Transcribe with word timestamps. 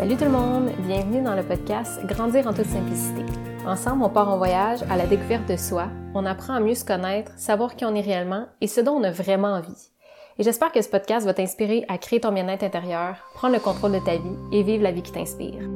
Salut 0.00 0.16
tout 0.16 0.24
le 0.24 0.30
monde, 0.30 0.70
bienvenue 0.86 1.20
dans 1.20 1.34
le 1.34 1.42
podcast 1.42 2.00
Grandir 2.06 2.46
en 2.46 2.54
toute 2.54 2.64
simplicité. 2.64 3.22
Ensemble, 3.66 4.02
on 4.02 4.08
part 4.08 4.30
en 4.30 4.38
voyage 4.38 4.78
à 4.88 4.96
la 4.96 5.06
découverte 5.06 5.46
de 5.46 5.58
soi, 5.58 5.88
on 6.14 6.24
apprend 6.24 6.54
à 6.54 6.60
mieux 6.60 6.74
se 6.74 6.86
connaître, 6.86 7.32
savoir 7.36 7.76
qui 7.76 7.84
on 7.84 7.94
est 7.94 8.00
réellement 8.00 8.46
et 8.62 8.66
ce 8.66 8.80
dont 8.80 8.92
on 8.92 9.04
a 9.04 9.10
vraiment 9.10 9.48
envie. 9.48 9.90
Et 10.38 10.42
j'espère 10.42 10.72
que 10.72 10.80
ce 10.80 10.88
podcast 10.88 11.26
va 11.26 11.34
t'inspirer 11.34 11.84
à 11.88 11.98
créer 11.98 12.20
ton 12.20 12.32
bien-être 12.32 12.62
intérieur, 12.62 13.16
prendre 13.34 13.52
le 13.52 13.60
contrôle 13.60 13.92
de 13.92 13.98
ta 13.98 14.16
vie 14.16 14.38
et 14.52 14.62
vivre 14.62 14.82
la 14.82 14.92
vie 14.92 15.02
qui 15.02 15.12
t'inspire. 15.12 15.68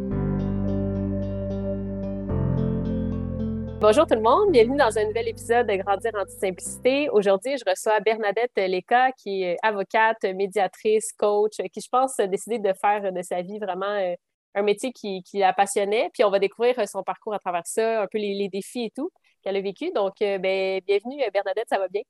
Bonjour 3.80 4.06
tout 4.06 4.14
le 4.14 4.22
monde, 4.22 4.50
bienvenue 4.50 4.76
dans 4.76 4.96
un 4.96 5.04
nouvel 5.04 5.28
épisode 5.28 5.66
de 5.66 5.74
Grandir 5.76 6.12
en 6.14 6.22
toute 6.22 6.30
simplicité. 6.30 7.10
Aujourd'hui, 7.10 7.56
je 7.58 7.68
reçois 7.68 8.00
Bernadette 8.00 8.52
Leca, 8.56 9.12
qui 9.12 9.42
est 9.42 9.56
avocate, 9.62 10.22
médiatrice, 10.22 11.12
coach, 11.12 11.56
qui 11.72 11.80
je 11.80 11.88
pense 11.90 12.18
a 12.18 12.26
décidé 12.26 12.58
de 12.58 12.72
faire 12.72 13.12
de 13.12 13.22
sa 13.22 13.42
vie 13.42 13.58
vraiment 13.58 13.86
euh, 13.86 14.14
un 14.54 14.62
métier 14.62 14.92
qui, 14.92 15.22
la 15.34 15.52
passionnait. 15.52 16.10
Puis 16.14 16.24
on 16.24 16.30
va 16.30 16.38
découvrir 16.38 16.76
son 16.88 17.02
parcours 17.02 17.34
à 17.34 17.38
travers 17.38 17.66
ça, 17.66 18.02
un 18.02 18.06
peu 18.06 18.18
les, 18.18 18.48
défis 18.48 18.84
et 18.84 18.90
tout 18.90 19.10
qu'elle 19.42 19.56
a 19.56 19.60
vécu. 19.60 19.90
Donc, 19.90 20.22
euh, 20.22 20.38
ben, 20.38 20.80
bienvenue 20.86 21.22
Bernadette, 21.32 21.68
ça 21.68 21.78
va 21.78 21.88
bien? 21.88 22.02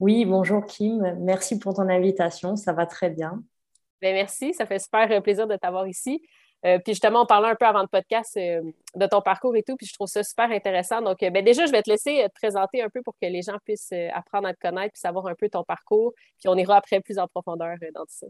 Oui, 0.00 0.24
bonjour 0.24 0.64
Kim, 0.64 1.16
merci 1.20 1.58
pour 1.58 1.74
ton 1.74 1.88
invitation, 1.88 2.56
ça 2.56 2.72
va 2.72 2.86
très 2.86 3.10
bien. 3.10 3.42
Ben, 4.00 4.14
merci, 4.14 4.54
ça 4.54 4.64
fait 4.64 4.78
super 4.78 5.22
plaisir 5.22 5.46
de 5.46 5.56
t'avoir 5.56 5.86
ici. 5.86 6.22
Euh, 6.66 6.78
puis 6.78 6.94
justement, 6.94 7.22
on 7.22 7.26
parlait 7.26 7.48
un 7.48 7.54
peu 7.54 7.66
avant 7.66 7.82
le 7.82 7.88
podcast 7.88 8.36
euh, 8.36 8.62
de 8.96 9.06
ton 9.06 9.20
parcours 9.22 9.54
et 9.56 9.62
tout, 9.62 9.76
puis 9.76 9.86
je 9.86 9.94
trouve 9.94 10.08
ça 10.08 10.24
super 10.24 10.50
intéressant. 10.50 11.00
Donc, 11.00 11.22
euh, 11.22 11.30
ben, 11.30 11.44
déjà, 11.44 11.66
je 11.66 11.72
vais 11.72 11.82
te 11.82 11.90
laisser 11.90 12.24
te 12.26 12.34
présenter 12.34 12.82
un 12.82 12.88
peu 12.88 13.00
pour 13.02 13.14
que 13.20 13.28
les 13.28 13.42
gens 13.42 13.58
puissent 13.64 13.94
apprendre 14.12 14.48
à 14.48 14.54
te 14.54 14.58
connaître 14.60 14.92
puis 14.92 15.00
savoir 15.00 15.26
un 15.26 15.34
peu 15.34 15.48
ton 15.48 15.62
parcours. 15.62 16.12
Puis 16.38 16.48
on 16.48 16.56
ira 16.56 16.76
après 16.76 17.00
plus 17.00 17.18
en 17.18 17.28
profondeur 17.28 17.76
dans 17.94 18.02
tout 18.02 18.06
ça. 18.08 18.26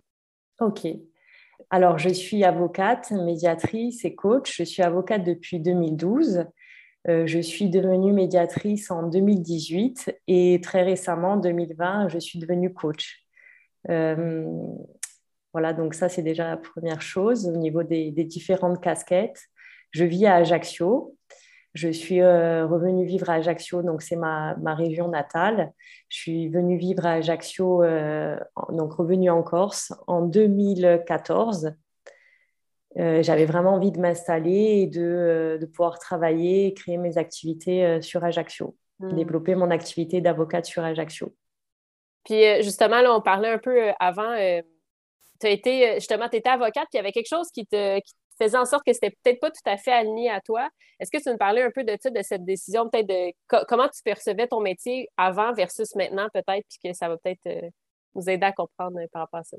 OK. 0.60 0.86
Alors, 1.70 1.98
je 1.98 2.10
suis 2.10 2.45
avocate, 2.45 3.11
médiatrice 3.11 4.05
et 4.05 4.14
coach. 4.14 4.56
Je 4.56 4.64
suis 4.64 4.83
avocate 4.83 5.25
depuis 5.25 5.58
2012. 5.58 6.44
je 7.06 7.41
suis 7.41 7.70
devenue 7.70 8.12
médiatrice 8.12 8.91
en 8.91 9.05
2018 9.05 10.14
et 10.28 10.60
très 10.62 10.83
récemment, 10.83 11.33
en 11.33 11.36
2020, 11.36 12.08
je 12.08 12.19
suis 12.19 12.38
devenue 12.38 12.72
coach. 12.72 13.25
Voilà, 15.52 15.72
donc 15.72 15.94
ça, 15.94 16.08
c'est 16.08 16.22
déjà 16.22 16.46
la 16.48 16.56
première 16.56 17.00
chose 17.00 17.48
au 17.48 17.56
niveau 17.56 17.82
des, 17.82 18.10
différentes 18.10 18.82
casquettes. 18.82 19.41
Je 19.91 20.04
vis 20.04 20.27
à 20.27 20.36
Ajaccio. 20.36 21.16
Je 21.74 21.88
suis 21.88 22.20
euh, 22.20 22.66
revenue 22.66 23.04
vivre 23.04 23.30
à 23.30 23.34
Ajaccio, 23.34 23.82
donc 23.82 24.02
c'est 24.02 24.16
ma, 24.16 24.54
région 24.74 25.08
natale. 25.08 25.72
Je 26.08 26.19
suis 26.19 26.48
venue 26.48 26.76
vivre 26.76 27.06
à 27.06 27.12
Ajaccio, 27.12 27.82
euh, 27.82 28.36
donc 28.70 28.92
revenue 28.92 29.30
en 29.30 29.42
Corse 29.42 29.92
en 30.06 30.22
2014. 30.22 31.74
Euh, 32.98 33.22
j'avais 33.22 33.44
vraiment 33.44 33.74
envie 33.74 33.92
de 33.92 34.00
m'installer 34.00 34.82
et 34.82 34.86
de, 34.86 35.64
pouvoir 35.72 35.98
travailler 35.98 36.66
et 36.66 36.74
créer 36.74 36.96
mes 36.98 37.16
activités 37.16 38.02
sur 38.02 38.24
Ajaccio, 38.24 38.76
hmm. 38.98 39.14
développer 39.14 39.54
mon 39.54 39.70
activité 39.70 40.20
d'avocate 40.20 40.66
sur 40.66 40.82
Ajaccio. 40.84 41.34
Puis 42.24 42.42
justement, 42.62 43.00
là, 43.00 43.14
on 43.14 43.20
parlait 43.20 43.50
un 43.50 43.58
peu 43.58 43.92
avant 44.00 44.34
tu 45.41 45.47
as 45.47 45.50
été, 45.50 45.88
euh, 45.88 45.94
justement, 45.94 46.28
tu 46.28 46.36
étais 46.36 46.50
avocate, 46.50 46.84
puis 46.91 46.94
il 46.94 46.97
y 46.97 47.00
avait 47.00 47.12
quelque 47.12 47.28
chose 47.28 47.48
qui 47.52 47.66
te, 47.66 48.00
faisait 48.38 48.56
en 48.56 48.64
sorte 48.64 48.84
que 48.86 48.92
c'était 48.92 49.11
peut-être 49.11 49.41
pas 49.41 49.50
tout 49.50 49.60
à 49.66 49.77
fait 49.77 49.92
aligné 49.92 50.30
à 50.30 50.41
toi. 50.41 50.69
Est-ce 51.00 51.10
que 51.10 51.22
tu 51.22 51.28
nous 51.28 51.36
parlais 51.36 51.62
un 51.62 51.70
peu 51.70 51.84
de 51.84 51.97
ça, 52.00 52.10
de 52.10 52.22
cette 52.22 52.44
décision, 52.44 52.88
peut-être 52.88 53.08
de 53.08 53.33
comment 53.66 53.88
tu 53.88 54.02
percevais 54.02 54.47
ton 54.47 54.60
métier 54.60 55.08
avant 55.16 55.52
versus 55.52 55.94
maintenant, 55.94 56.28
peut-être, 56.33 56.64
puis 56.69 56.78
que 56.84 56.92
ça 56.97 57.08
va 57.08 57.16
peut-être 57.19 57.47
euh, 57.47 57.69
nous 58.14 58.28
aider 58.28 58.47
à 58.47 58.52
comprendre 58.52 58.98
euh, 58.98 59.06
par 59.12 59.22
rapport 59.22 59.41
à 59.41 59.44
ça? 59.44 59.56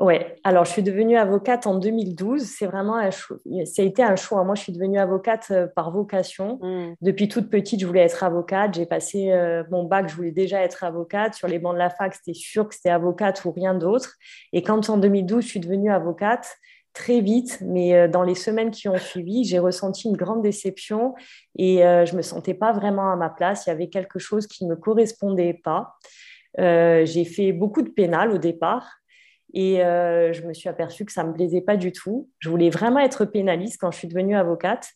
Oui, 0.00 0.14
alors 0.44 0.64
je 0.64 0.70
suis 0.70 0.84
devenue 0.84 1.16
avocate 1.16 1.66
en 1.66 1.76
2012. 1.76 2.42
C'est 2.42 2.66
vraiment 2.66 2.94
un 2.94 3.10
choix. 3.10 3.36
Ça 3.64 3.82
a 3.82 3.84
été 3.84 4.00
un 4.00 4.14
choix. 4.14 4.44
Moi, 4.44 4.54
je 4.54 4.62
suis 4.62 4.72
devenue 4.72 4.98
avocate 4.98 5.48
euh, 5.50 5.66
par 5.66 5.90
vocation. 5.90 6.60
Mmh. 6.62 6.94
Depuis 7.02 7.28
toute 7.28 7.50
petite, 7.50 7.80
je 7.80 7.86
voulais 7.86 8.02
être 8.02 8.22
avocate. 8.22 8.74
J'ai 8.74 8.86
passé 8.86 9.32
euh, 9.32 9.64
mon 9.72 9.82
bac, 9.82 10.08
je 10.08 10.14
voulais 10.14 10.30
déjà 10.30 10.62
être 10.62 10.84
avocate. 10.84 11.34
Sur 11.34 11.48
les 11.48 11.58
bancs 11.58 11.74
de 11.74 11.78
la 11.78 11.90
fac, 11.90 12.14
c'était 12.14 12.38
sûr 12.38 12.68
que 12.68 12.76
c'était 12.76 12.90
avocate 12.90 13.44
ou 13.44 13.50
rien 13.50 13.74
d'autre. 13.74 14.14
Et 14.52 14.62
quand 14.62 14.88
en 14.88 14.98
2012, 14.98 15.42
je 15.42 15.48
suis 15.48 15.60
devenue 15.60 15.90
avocate, 15.90 16.48
très 16.92 17.20
vite, 17.20 17.58
mais 17.60 17.96
euh, 17.96 18.06
dans 18.06 18.22
les 18.22 18.36
semaines 18.36 18.70
qui 18.70 18.88
ont 18.88 18.98
suivi, 18.98 19.42
j'ai 19.42 19.58
ressenti 19.58 20.06
une 20.06 20.16
grande 20.16 20.42
déception 20.42 21.16
et 21.58 21.78
je 21.78 22.16
me 22.16 22.22
sentais 22.22 22.54
pas 22.54 22.70
vraiment 22.72 23.10
à 23.10 23.16
ma 23.16 23.30
place. 23.30 23.66
Il 23.66 23.70
y 23.70 23.72
avait 23.72 23.88
quelque 23.88 24.20
chose 24.20 24.46
qui 24.46 24.64
ne 24.64 24.70
me 24.70 24.76
correspondait 24.76 25.54
pas. 25.54 25.96
j'ai 26.56 27.24
fait 27.24 27.50
beaucoup 27.50 27.82
de 27.82 27.90
pénal 27.90 28.30
au 28.30 28.38
départ. 28.38 28.97
Et 29.54 29.82
euh, 29.82 30.32
je 30.32 30.42
me 30.42 30.52
suis 30.52 30.68
aperçue 30.68 31.04
que 31.04 31.12
ça 31.12 31.22
ne 31.22 31.28
me 31.28 31.34
plaisait 31.34 31.60
pas 31.60 31.76
du 31.76 31.92
tout. 31.92 32.28
Je 32.38 32.50
voulais 32.50 32.70
vraiment 32.70 33.00
être 33.00 33.24
pénaliste 33.24 33.78
quand 33.80 33.90
je 33.90 33.98
suis 33.98 34.08
devenue 34.08 34.36
avocate. 34.36 34.88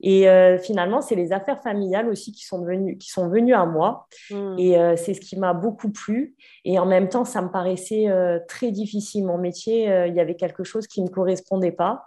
Et 0.00 0.28
euh, 0.28 0.58
finalement, 0.58 1.00
c'est 1.00 1.16
les 1.16 1.32
affaires 1.32 1.60
familiales 1.60 2.08
aussi 2.08 2.32
qui 2.32 2.44
sont, 2.44 2.60
devenues, 2.60 2.96
qui 2.98 3.10
sont 3.10 3.28
venues 3.28 3.54
à 3.54 3.66
moi. 3.66 4.06
Hmm. 4.30 4.54
Et 4.56 4.78
euh, 4.78 4.96
c'est 4.96 5.12
ce 5.12 5.20
qui 5.20 5.36
m'a 5.36 5.52
beaucoup 5.52 5.90
plu. 5.90 6.36
Et 6.64 6.78
en 6.78 6.86
même 6.86 7.08
temps, 7.08 7.24
ça 7.24 7.42
me 7.42 7.48
paraissait 7.48 8.06
très 8.48 8.70
difficile. 8.70 9.24
Mon 9.24 9.38
métier, 9.38 9.84
il 10.06 10.14
y 10.14 10.20
avait 10.20 10.36
quelque 10.36 10.64
chose 10.64 10.86
qui 10.86 11.02
ne 11.02 11.08
me 11.08 11.12
correspondait 11.12 11.72
pas. 11.72 12.06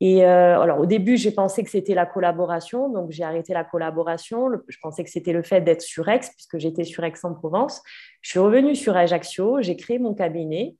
Et 0.00 0.24
alors, 0.24 0.80
au 0.80 0.86
début, 0.86 1.16
j'ai 1.16 1.30
pensé 1.30 1.62
que 1.62 1.70
c'était 1.70 1.94
la 1.94 2.06
collaboration. 2.06 2.88
Donc, 2.88 3.12
j'ai 3.12 3.22
arrêté 3.22 3.54
la 3.54 3.62
collaboration. 3.62 4.48
je 4.66 4.78
pensais 4.82 5.04
que 5.04 5.10
c'était 5.10 5.32
le 5.32 5.44
fait 5.44 5.60
d'être 5.60 5.82
sur 5.82 6.08
Aix, 6.08 6.20
puisque 6.34 6.58
j'étais 6.58 6.82
sur 6.82 7.04
Aix-en-Provence. 7.04 7.82
Je 8.20 8.30
suis 8.30 8.40
revenue 8.40 8.74
sur 8.74 8.96
Ajaccio. 8.96 9.62
J'ai 9.62 9.76
créé 9.76 10.00
mon 10.00 10.12
cabinet. 10.12 10.74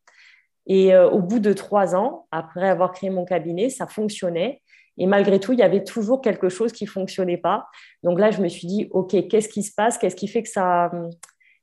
Et 0.67 0.95
euh, 0.95 1.09
au 1.09 1.21
bout 1.21 1.39
de 1.39 1.53
trois 1.53 1.95
ans, 1.97 2.27
après 2.31 2.69
avoir 2.69 2.93
créé 2.93 3.11
mon 3.11 3.25
cabinet, 3.25 3.71
ça 3.71 3.87
fonctionnait. 3.87 4.63
Et 4.99 5.07
malgré 5.07 5.41
tout, 5.41 5.53
il 5.53 5.59
y 5.59 5.63
avait 5.63 5.85
toujours 5.85 6.21
quelque 6.21 6.49
chose 6.49 6.73
qui 6.73 6.87
fonctionnait 6.87 7.39
pas. 7.39 7.67
Donc 8.03 8.19
là, 8.19 8.31
je 8.31 8.41
me 8.41 8.49
suis 8.49 8.67
dit, 8.67 8.89
OK, 8.91 9.17
qu'est-ce 9.29 9.49
qui 9.49 9.63
se 9.63 9.75
passe? 9.75 9.99
Qu'est-ce 9.99 10.17
qui 10.17 10.29
fait 10.29 10.43
que 10.43 10.49
ça... 10.49 10.91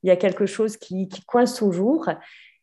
Il 0.02 0.08
y 0.08 0.12
a 0.12 0.16
quelque 0.16 0.46
chose 0.46 0.78
qui, 0.78 1.10
coince 1.28 1.56
toujours? 1.56 2.10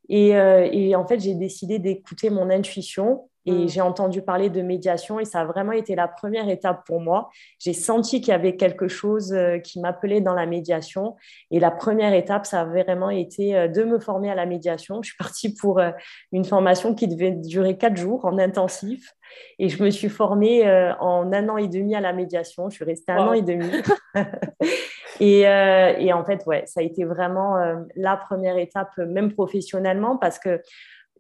Et, 0.08 0.36
euh, 0.36 0.68
et 0.72 0.96
en 0.96 1.06
fait, 1.06 1.20
j'ai 1.20 1.34
décidé 1.34 1.78
d'écouter 1.78 2.30
mon 2.30 2.50
intuition 2.50 3.28
et 3.46 3.52
mm. 3.52 3.68
j'ai 3.68 3.80
entendu 3.80 4.22
parler 4.22 4.50
de 4.50 4.60
médiation 4.60 5.20
et 5.20 5.24
ça 5.24 5.40
a 5.40 5.44
vraiment 5.44 5.72
été 5.72 5.94
la 5.94 6.08
première 6.08 6.48
étape 6.48 6.84
pour 6.84 7.00
moi. 7.00 7.30
J'ai 7.58 7.72
senti 7.72 8.20
qu'il 8.20 8.32
y 8.32 8.34
avait 8.34 8.56
quelque 8.56 8.88
chose 8.88 9.32
euh, 9.32 9.58
qui 9.58 9.80
m'appelait 9.80 10.20
dans 10.20 10.34
la 10.34 10.46
médiation. 10.46 11.16
Et 11.50 11.60
la 11.60 11.70
première 11.70 12.12
étape, 12.12 12.44
ça 12.44 12.62
a 12.62 12.64
vraiment 12.64 13.10
été 13.10 13.56
euh, 13.56 13.68
de 13.68 13.84
me 13.84 13.98
former 13.98 14.30
à 14.30 14.34
la 14.34 14.46
médiation. 14.46 15.00
Je 15.02 15.10
suis 15.10 15.16
partie 15.16 15.54
pour 15.54 15.78
euh, 15.78 15.90
une 16.32 16.44
formation 16.44 16.94
qui 16.94 17.06
devait 17.06 17.30
durer 17.30 17.78
quatre 17.78 17.96
jours 17.96 18.24
en 18.24 18.36
intensif. 18.38 19.12
Et 19.58 19.68
je 19.68 19.82
me 19.82 19.90
suis 19.90 20.08
formée 20.08 20.64
en 21.00 21.32
un 21.32 21.48
an 21.48 21.56
et 21.56 21.66
demi 21.66 21.96
à 21.96 22.00
la 22.00 22.12
médiation. 22.12 22.70
Je 22.70 22.76
suis 22.76 22.84
restée 22.84 23.10
un 23.10 23.26
an 23.26 23.32
et 23.32 23.42
demi. 23.42 23.68
et, 25.20 25.40
et, 25.40 26.12
en 26.12 26.24
fait, 26.24 26.46
ouais, 26.46 26.62
ça 26.66 26.78
a 26.78 26.82
été 26.84 27.04
vraiment 27.04 27.56
la 27.96 28.16
première 28.16 28.56
étape, 28.56 28.96
même 28.98 29.32
professionnellement, 29.32 30.16
parce 30.16 30.38
que 30.38 30.62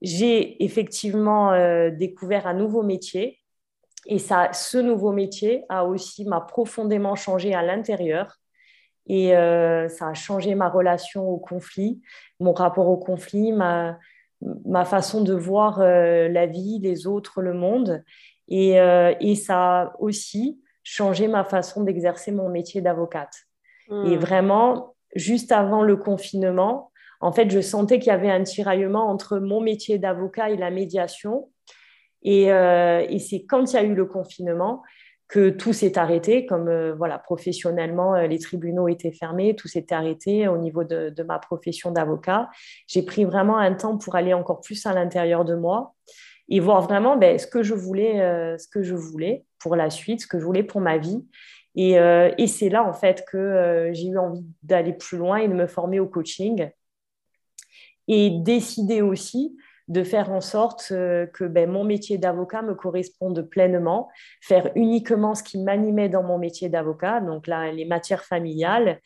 j'ai 0.02 0.62
effectivement 0.64 1.52
euh, 1.52 1.90
découvert 1.90 2.46
un 2.46 2.54
nouveau 2.54 2.82
métier. 2.82 3.40
Et 4.06 4.18
ça, 4.18 4.52
ce 4.52 4.78
nouveau 4.78 5.12
métier 5.12 5.64
a 5.68 5.84
aussi 5.84 6.24
m'a 6.24 6.40
profondément 6.40 7.16
changé 7.16 7.54
à 7.54 7.62
l'intérieur. 7.62 8.36
Et 9.06 9.36
euh, 9.36 9.88
ça 9.88 10.08
a 10.08 10.14
changé 10.14 10.54
ma 10.54 10.68
relation 10.68 11.28
au 11.28 11.38
conflit, 11.38 12.00
mon 12.40 12.52
rapport 12.52 12.88
au 12.88 12.96
conflit, 12.96 13.52
ma, 13.52 13.98
ma 14.64 14.84
façon 14.84 15.22
de 15.22 15.34
voir 15.34 15.80
euh, 15.80 16.28
la 16.28 16.46
vie, 16.46 16.78
les 16.80 17.06
autres, 17.06 17.40
le 17.40 17.52
monde. 17.52 18.04
Et, 18.48 18.76
et, 19.20 19.34
ça 19.34 19.82
a 19.82 19.96
aussi 19.98 20.60
changé 20.84 21.26
ma 21.26 21.42
façon 21.42 21.82
d'exercer 21.82 22.30
mon 22.30 22.48
métier 22.48 22.80
d'avocate. 22.80 23.34
Et 23.90 23.92
hmm. 23.92 24.18
vraiment, 24.18 24.94
juste 25.16 25.50
avant 25.50 25.82
le 25.82 25.96
confinement, 25.96 26.92
en 27.20 27.32
fait, 27.32 27.50
je 27.50 27.60
sentais 27.60 27.98
qu'il 27.98 28.08
y 28.08 28.14
avait 28.14 28.30
un 28.30 28.42
tiraillement 28.42 29.08
entre 29.08 29.38
mon 29.38 29.60
métier 29.60 29.98
d'avocat 29.98 30.50
et 30.50 30.56
la 30.56 30.70
médiation. 30.70 31.48
Euh, 32.26 33.06
et, 33.08 33.18
c'est 33.18 33.44
quand 33.44 33.72
il 33.72 33.76
y 33.76 33.78
a 33.78 33.84
eu 33.84 33.94
le 33.94 34.04
confinement 34.04 34.82
que 35.28 35.50
tout 35.50 35.72
s'est 35.72 35.98
arrêté, 35.98 36.46
comme 36.46 36.68
euh, 36.68 36.94
voilà, 36.94 37.18
professionnellement, 37.18 38.14
euh, 38.14 38.26
les 38.26 38.38
tribunaux 38.38 38.88
étaient 38.88 39.12
fermés, 39.12 39.56
tout 39.56 39.68
s'est 39.68 39.92
arrêté 39.92 40.46
au 40.46 40.56
niveau 40.56 40.84
de, 40.84 41.22
ma 41.24 41.38
profession 41.38 41.90
d'avocat. 41.90 42.48
J'ai 42.86 43.02
pris 43.02 43.24
vraiment 43.24 43.58
un 43.58 43.74
temps 43.74 43.98
pour 43.98 44.14
aller 44.14 44.34
encore 44.34 44.60
plus 44.60 44.86
à 44.86 44.92
l'intérieur 44.92 45.44
de 45.44 45.54
moi 45.54 45.94
et 46.48 46.60
voir 46.60 46.80
vraiment 46.80 47.16
ben, 47.16 47.38
ce 47.38 47.46
que 47.46 47.62
je 47.64 47.74
voulais, 47.74 48.56
ce 48.56 48.68
que 48.68 48.84
je 48.84 48.94
voulais 48.94 49.44
pour 49.58 49.74
la 49.74 49.90
suite, 49.90 50.20
ce 50.20 50.28
que 50.28 50.38
je 50.38 50.44
voulais 50.44 50.62
pour 50.62 50.80
ma 50.80 50.96
vie. 50.96 51.24
Et 51.74 52.46
c'est 52.46 52.68
là 52.68 52.84
en 52.84 52.92
fait 52.92 53.24
que 53.28 53.90
j'ai 53.92 54.06
eu 54.06 54.16
envie 54.16 54.46
d'aller 54.62 54.92
plus 54.92 55.18
loin 55.18 55.38
et 55.38 55.48
de 55.48 55.54
me 55.54 55.66
former 55.66 55.98
au 55.98 56.06
coaching 56.06 56.70
et 58.08 58.30
décider 58.30 59.02
aussi 59.02 59.56
de 59.88 60.02
faire 60.02 60.32
en 60.32 60.40
sorte 60.40 60.88
euh, 60.90 61.26
que 61.26 61.44
ben, 61.44 61.70
mon 61.70 61.84
métier 61.84 62.18
d'avocat 62.18 62.62
me 62.62 62.74
corresponde 62.74 63.42
pleinement, 63.42 64.08
faire 64.40 64.70
uniquement 64.74 65.34
ce 65.34 65.42
qui 65.42 65.58
m'animait 65.58 66.08
dans 66.08 66.22
mon 66.22 66.38
métier 66.38 66.68
d'avocat, 66.68 67.20
donc 67.20 67.46
là, 67.46 67.70
les 67.70 67.84
matières 67.84 68.24
familiales 68.24 69.00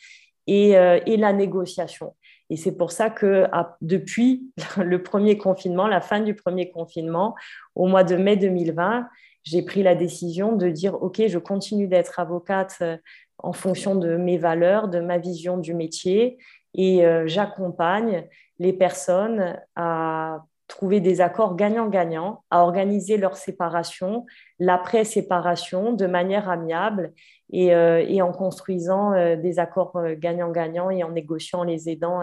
et, 0.46 0.78
euh, 0.78 0.98
la 1.06 1.32
négociation. 1.32 2.14
Et 2.48 2.56
c'est 2.56 2.76
pour 2.76 2.92
ça 2.92 3.10
que 3.10 3.46
depuis 3.82 4.50
le 4.78 5.02
premier 5.02 5.36
confinement, 5.36 5.86
la 5.86 6.00
fin 6.00 6.20
du 6.20 6.34
premier 6.34 6.70
confinement, 6.70 7.34
au 7.74 7.86
mois 7.86 8.04
de 8.04 8.16
mai 8.16 8.36
2020, 8.36 9.06
j'ai 9.42 9.62
pris 9.62 9.82
la 9.82 9.94
décision 9.94 10.56
de 10.56 10.68
dire, 10.68 11.02
OK, 11.02 11.22
je 11.26 11.38
continue 11.38 11.88
d'être 11.88 12.18
avocate 12.18 12.76
euh, 12.80 12.96
en 13.38 13.52
fonction 13.52 13.94
de 13.94 14.16
mes 14.16 14.38
valeurs, 14.38 14.88
de 14.88 15.00
ma 15.00 15.18
vision 15.18 15.56
du 15.56 15.74
métier, 15.74 16.38
et 16.74 17.02
j'accompagne 17.24 18.28
les 18.60 18.72
personnes 18.72 19.58
à 19.74 20.44
trouver 20.68 21.00
des 21.00 21.20
accords 21.20 21.56
gagnant-gagnant, 21.56 22.44
à 22.50 22.62
organiser 22.62 23.16
leur 23.16 23.36
séparation, 23.36 24.24
l'après-séparation 24.60 25.92
de 25.92 26.06
manière 26.06 26.48
amiable 26.48 27.12
et, 27.52 27.74
euh, 27.74 28.22
en 28.22 28.30
construisant 28.30 29.12
des 29.36 29.58
accords 29.58 29.98
gagnant-gagnant 30.12 30.90
et 30.90 31.02
en 31.02 31.10
négociant, 31.10 31.64
les 31.64 31.90
aidant 31.90 32.22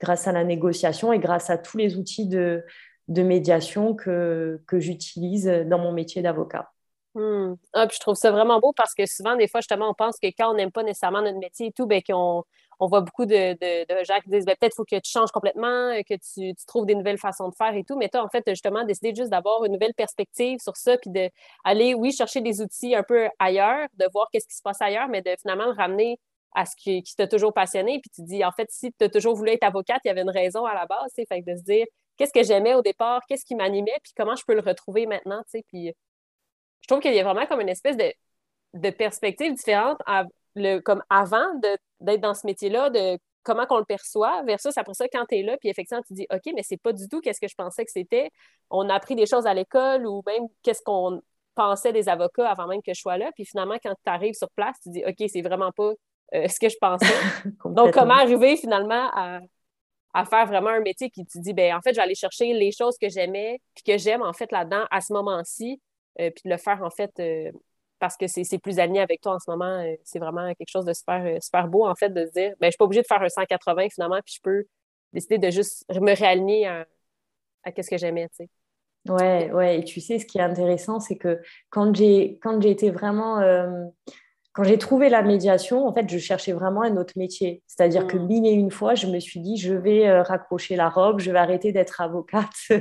grâce 0.00 0.26
à 0.26 0.32
la 0.32 0.44
négociation 0.44 1.12
et 1.12 1.18
grâce 1.18 1.50
à 1.50 1.58
tous 1.58 1.76
les 1.76 1.96
outils 1.96 2.26
de, 2.26 2.64
médiation 3.08 3.94
que, 3.94 4.60
j'utilise 4.72 5.46
dans 5.66 5.78
mon 5.78 5.92
métier 5.92 6.20
d'avocat. 6.20 6.70
Hmm. 7.14 7.54
Ah, 7.72 7.86
je 7.90 7.98
trouve 8.00 8.16
ça 8.16 8.32
vraiment 8.32 8.58
beau 8.58 8.72
parce 8.76 8.92
que 8.92 9.06
souvent, 9.06 9.36
des 9.36 9.46
fois, 9.46 9.60
justement, 9.60 9.88
on 9.88 9.94
pense 9.94 10.18
que 10.18 10.26
quand 10.36 10.50
on 10.50 10.54
n'aime 10.54 10.72
pas 10.72 10.82
nécessairement 10.82 11.22
notre 11.22 11.38
métier 11.38 11.68
et 11.68 11.72
tout, 11.72 11.86
ben, 11.86 12.02
qu'on 12.04 12.42
on 12.80 12.86
voit 12.86 13.00
beaucoup 13.00 13.26
de, 13.26 13.54
de, 13.54 14.04
gens 14.04 14.18
qui 14.22 14.30
disent 14.30 14.44
ben, 14.44 14.56
peut-être 14.58 14.74
faut 14.74 14.84
que 14.84 14.96
tu 14.96 15.10
changes 15.10 15.30
complètement, 15.30 15.92
que 16.08 16.14
tu, 16.14 16.54
tu, 16.54 16.66
trouves 16.66 16.86
des 16.86 16.94
nouvelles 16.94 17.18
façons 17.18 17.48
de 17.48 17.54
faire 17.54 17.74
et 17.74 17.84
tout. 17.84 17.96
Mais 17.96 18.08
toi, 18.08 18.22
en 18.22 18.28
fait, 18.28 18.44
justement, 18.48 18.84
décidé 18.84 19.14
juste 19.14 19.30
d'avoir 19.30 19.64
une 19.64 19.72
nouvelle 19.72 19.94
perspective 19.94 20.58
sur 20.60 20.76
ça, 20.76 20.96
puis 20.98 21.10
d'aller, 21.10 21.94
oui, 21.94 22.12
chercher 22.12 22.40
des 22.40 22.60
outils 22.60 22.94
un 22.94 23.02
peu 23.02 23.28
ailleurs, 23.38 23.88
de 23.94 24.06
voir 24.12 24.28
qu'est-ce 24.32 24.46
qui 24.48 24.56
se 24.56 24.62
passe 24.62 24.80
ailleurs, 24.80 25.08
mais 25.08 25.22
de 25.22 25.34
finalement 25.40 25.72
ramener 25.72 26.18
à 26.54 26.66
ce 26.66 26.76
qui, 26.76 27.02
qui 27.02 27.16
t'a 27.16 27.26
toujours 27.26 27.52
passionné. 27.52 28.00
Puis 28.00 28.10
tu 28.14 28.22
dis, 28.22 28.44
en 28.44 28.52
fait, 28.52 28.70
si 28.70 28.92
tu 28.92 29.04
as 29.04 29.08
toujours 29.08 29.34
voulu 29.34 29.50
être 29.50 29.64
avocate, 29.64 30.00
il 30.04 30.08
y 30.08 30.10
avait 30.10 30.22
une 30.22 30.30
raison 30.30 30.64
à 30.64 30.74
la 30.74 30.86
base. 30.86 31.12
Fait 31.14 31.42
de 31.42 31.56
se 31.56 31.62
dire, 31.62 31.86
qu'est-ce 32.16 32.32
que 32.32 32.42
j'aimais 32.42 32.74
au 32.74 32.82
départ, 32.82 33.22
qu'est-ce 33.28 33.44
qui 33.44 33.54
m'animait, 33.54 33.98
puis 34.02 34.12
comment 34.16 34.36
je 34.36 34.44
peux 34.46 34.54
le 34.54 34.60
retrouver 34.60 35.06
maintenant, 35.06 35.42
tu 35.42 35.58
sais. 35.58 35.64
Puis 35.68 35.92
je 36.80 36.86
trouve 36.86 37.00
qu'il 37.00 37.14
y 37.14 37.20
a 37.20 37.24
vraiment 37.24 37.46
comme 37.46 37.60
une 37.60 37.68
espèce 37.68 37.96
de, 37.96 38.12
de 38.74 38.90
perspective 38.90 39.54
différente 39.54 39.98
le, 40.54 40.78
comme 40.80 41.02
avant 41.10 41.46
d'être 42.00 42.20
dans 42.20 42.34
ce 42.34 42.46
métier-là, 42.46 42.90
de 42.90 43.18
comment 43.42 43.66
qu'on 43.66 43.78
le 43.78 43.84
perçoit, 43.84 44.42
versus 44.44 44.76
après 44.76 44.94
ça, 44.94 45.06
quand 45.08 45.26
tu 45.26 45.36
es 45.36 45.42
là, 45.42 45.56
puis 45.58 45.68
effectivement, 45.68 46.02
tu 46.06 46.14
dis, 46.14 46.26
OK, 46.32 46.52
mais 46.54 46.62
c'est 46.62 46.78
pas 46.78 46.92
du 46.92 47.08
tout 47.08 47.20
qu'est-ce 47.20 47.40
que 47.40 47.48
je 47.48 47.54
pensais 47.54 47.84
que 47.84 47.90
c'était. 47.90 48.30
On 48.70 48.88
a 48.88 48.94
appris 48.94 49.14
des 49.14 49.26
choses 49.26 49.46
à 49.46 49.54
l'école 49.54 50.06
ou 50.06 50.22
même 50.26 50.44
qu'est-ce 50.62 50.82
qu'on 50.82 51.20
pensait 51.54 51.92
des 51.92 52.08
avocats 52.08 52.48
avant 52.48 52.66
même 52.66 52.82
que 52.82 52.94
je 52.94 53.00
sois 53.00 53.18
là. 53.18 53.30
Puis 53.34 53.44
finalement, 53.44 53.76
quand 53.82 53.92
tu 53.92 54.10
arrives 54.10 54.34
sur 54.34 54.50
place, 54.50 54.76
tu 54.82 54.90
dis, 54.90 55.04
OK, 55.06 55.28
c'est 55.28 55.42
vraiment 55.42 55.72
pas 55.72 55.92
euh, 56.34 56.48
ce 56.48 56.58
que 56.58 56.68
je 56.68 56.76
pensais. 56.80 57.06
Donc, 57.64 57.92
comment 57.92 58.14
arriver 58.14 58.56
finalement 58.56 59.10
à, 59.12 59.40
à 60.14 60.24
faire 60.24 60.46
vraiment 60.46 60.70
un 60.70 60.80
métier 60.80 61.10
qui 61.10 61.26
te 61.26 61.38
dit, 61.38 61.52
ben 61.52 61.76
en 61.76 61.80
fait, 61.80 61.90
je 61.90 61.96
vais 61.96 62.02
aller 62.02 62.14
chercher 62.14 62.54
les 62.54 62.72
choses 62.72 62.96
que 62.98 63.08
j'aimais, 63.08 63.60
puis 63.74 63.84
que 63.84 63.98
j'aime 63.98 64.22
en 64.22 64.32
fait 64.32 64.50
là-dedans 64.52 64.84
à 64.90 65.00
ce 65.00 65.12
moment-ci, 65.12 65.80
euh, 66.20 66.30
puis 66.30 66.42
de 66.44 66.50
le 66.50 66.56
faire 66.56 66.82
en 66.82 66.90
fait 66.90 67.12
euh, 67.18 67.50
parce 68.04 68.16
que 68.16 68.26
c'est 68.26 68.58
plus 68.58 68.78
aligné 68.78 69.00
avec 69.00 69.20
toi 69.20 69.34
en 69.34 69.38
ce 69.38 69.50
moment. 69.50 69.80
Euh, 69.80 69.94
c'est 70.04 70.18
vraiment 70.18 70.52
quelque 70.54 70.70
chose 70.70 70.84
de 70.84 70.92
super, 70.92 71.42
super 71.42 71.68
beau 71.68 71.86
en 71.86 71.94
fait 71.94 72.10
de 72.10 72.26
se 72.26 72.32
dire, 72.32 72.54
ben 72.60 72.66
je 72.66 72.70
suis 72.70 72.78
pas 72.78 72.84
obligée 72.84 73.02
de 73.02 73.06
faire 73.06 73.22
un 73.22 73.28
180 73.28 73.88
finalement, 73.90 74.20
puis 74.24 74.34
je 74.36 74.40
peux 74.42 74.64
décider 75.12 75.38
de 75.38 75.50
juste 75.50 75.84
me 75.90 76.14
réaligner 76.14 76.66
à, 76.66 76.86
à 77.64 77.70
ce 77.70 77.88
que 77.88 77.96
j'aimais, 77.98 78.28
tu 78.28 78.44
sais. 78.44 78.48
Ouais, 79.06 79.52
ouais, 79.52 79.80
et 79.80 79.84
tu 79.84 80.00
sais, 80.00 80.18
ce 80.18 80.24
qui 80.24 80.38
est 80.38 80.42
intéressant, 80.42 80.98
c'est 80.98 81.16
que 81.16 81.40
quand 81.68 81.94
j'ai 81.94 82.38
été 82.64 82.90
vraiment 82.90 83.42
quand 84.54 84.62
j'ai 84.62 84.78
trouvé 84.78 85.08
la 85.08 85.22
médiation, 85.22 85.86
en 85.86 85.92
fait, 85.92 86.08
je 86.08 86.16
cherchais 86.16 86.52
vraiment 86.52 86.82
un 86.82 86.96
autre 86.96 87.14
métier. 87.16 87.62
C'est-à-dire 87.66 88.06
que 88.06 88.16
mm. 88.16 88.26
mille 88.26 88.46
et 88.46 88.52
une 88.52 88.70
fois, 88.70 88.94
je 88.94 89.08
me 89.08 89.18
suis 89.18 89.40
dit, 89.40 89.56
je 89.56 89.74
vais 89.74 90.08
euh, 90.08 90.22
raccrocher 90.22 90.76
la 90.76 90.88
robe, 90.88 91.18
je 91.18 91.32
vais 91.32 91.38
arrêter 91.38 91.72
d'être 91.72 92.00
avocate. 92.00 92.48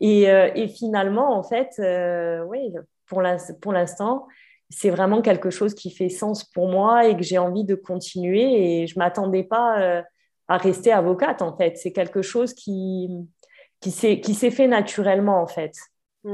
Euh, 0.00 0.52
et, 0.54 0.68
finalement, 0.68 1.36
en 1.36 1.42
fait, 1.42 1.70
euh, 1.80 2.40
oui, 2.44 2.72
pour 3.06 3.20
l'instant, 3.20 4.28
c'est 4.70 4.90
vraiment 4.90 5.22
quelque 5.22 5.50
chose 5.50 5.74
qui 5.74 5.90
fait 5.90 6.08
sens 6.08 6.44
pour 6.44 6.68
moi 6.68 7.06
et 7.06 7.16
que 7.16 7.22
j'ai 7.22 7.38
envie 7.38 7.64
de 7.64 7.74
continuer. 7.74 8.82
Et 8.82 8.86
je 8.86 8.94
ne 8.94 8.98
m'attendais 8.98 9.44
pas 9.44 10.02
à 10.48 10.56
rester 10.56 10.92
avocate, 10.92 11.42
en 11.42 11.56
fait. 11.56 11.76
C'est 11.76 11.92
quelque 11.92 12.22
chose 12.22 12.52
qui, 12.52 13.08
qui 13.80 13.90
s'est 13.90 14.50
fait 14.50 14.68
naturellement, 14.68 15.40
en 15.40 15.46
fait. 15.46 15.72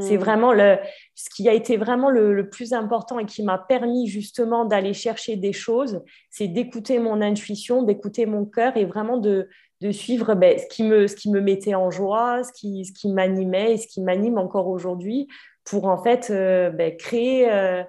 C'est 0.00 0.16
hmm. 0.16 0.20
vraiment 0.20 0.52
le, 0.52 0.78
ce 1.14 1.28
qui 1.30 1.48
a 1.48 1.52
été 1.52 1.76
vraiment 1.76 2.08
le, 2.08 2.48
plus 2.48 2.72
important 2.72 3.18
et 3.18 3.26
qui 3.26 3.42
m'a 3.42 3.58
permis 3.58 4.06
justement 4.06 4.64
d'aller 4.64 4.94
chercher 4.94 5.36
des 5.36 5.52
choses, 5.52 6.02
c'est 6.30 6.48
d'écouter 6.48 6.98
mon 6.98 7.20
intuition, 7.20 7.82
d'écouter 7.82 8.24
mon 8.24 8.46
cœur 8.46 8.76
et 8.76 8.86
vraiment 8.86 9.18
de, 9.18 9.48
de 9.82 9.90
suivre 9.90 10.34
ben, 10.34 10.58
ce, 10.58 10.66
qui 10.66 10.84
me, 10.84 11.06
ce 11.06 11.14
qui 11.14 11.30
me 11.30 11.40
mettait 11.40 11.74
en 11.74 11.90
joie, 11.90 12.42
ce 12.42 12.52
qui, 12.52 12.86
ce 12.86 12.92
qui 12.92 13.12
m'animait 13.12 13.74
et 13.74 13.76
ce 13.76 13.86
qui 13.86 14.00
m'anime 14.00 14.38
encore 14.38 14.68
aujourd'hui 14.68 15.28
pour 15.64 15.84
en 15.86 16.02
fait 16.02 16.28
euh, 16.30 16.70
ben, 16.70 16.96
créer, 16.96 17.52
euh, 17.52 17.82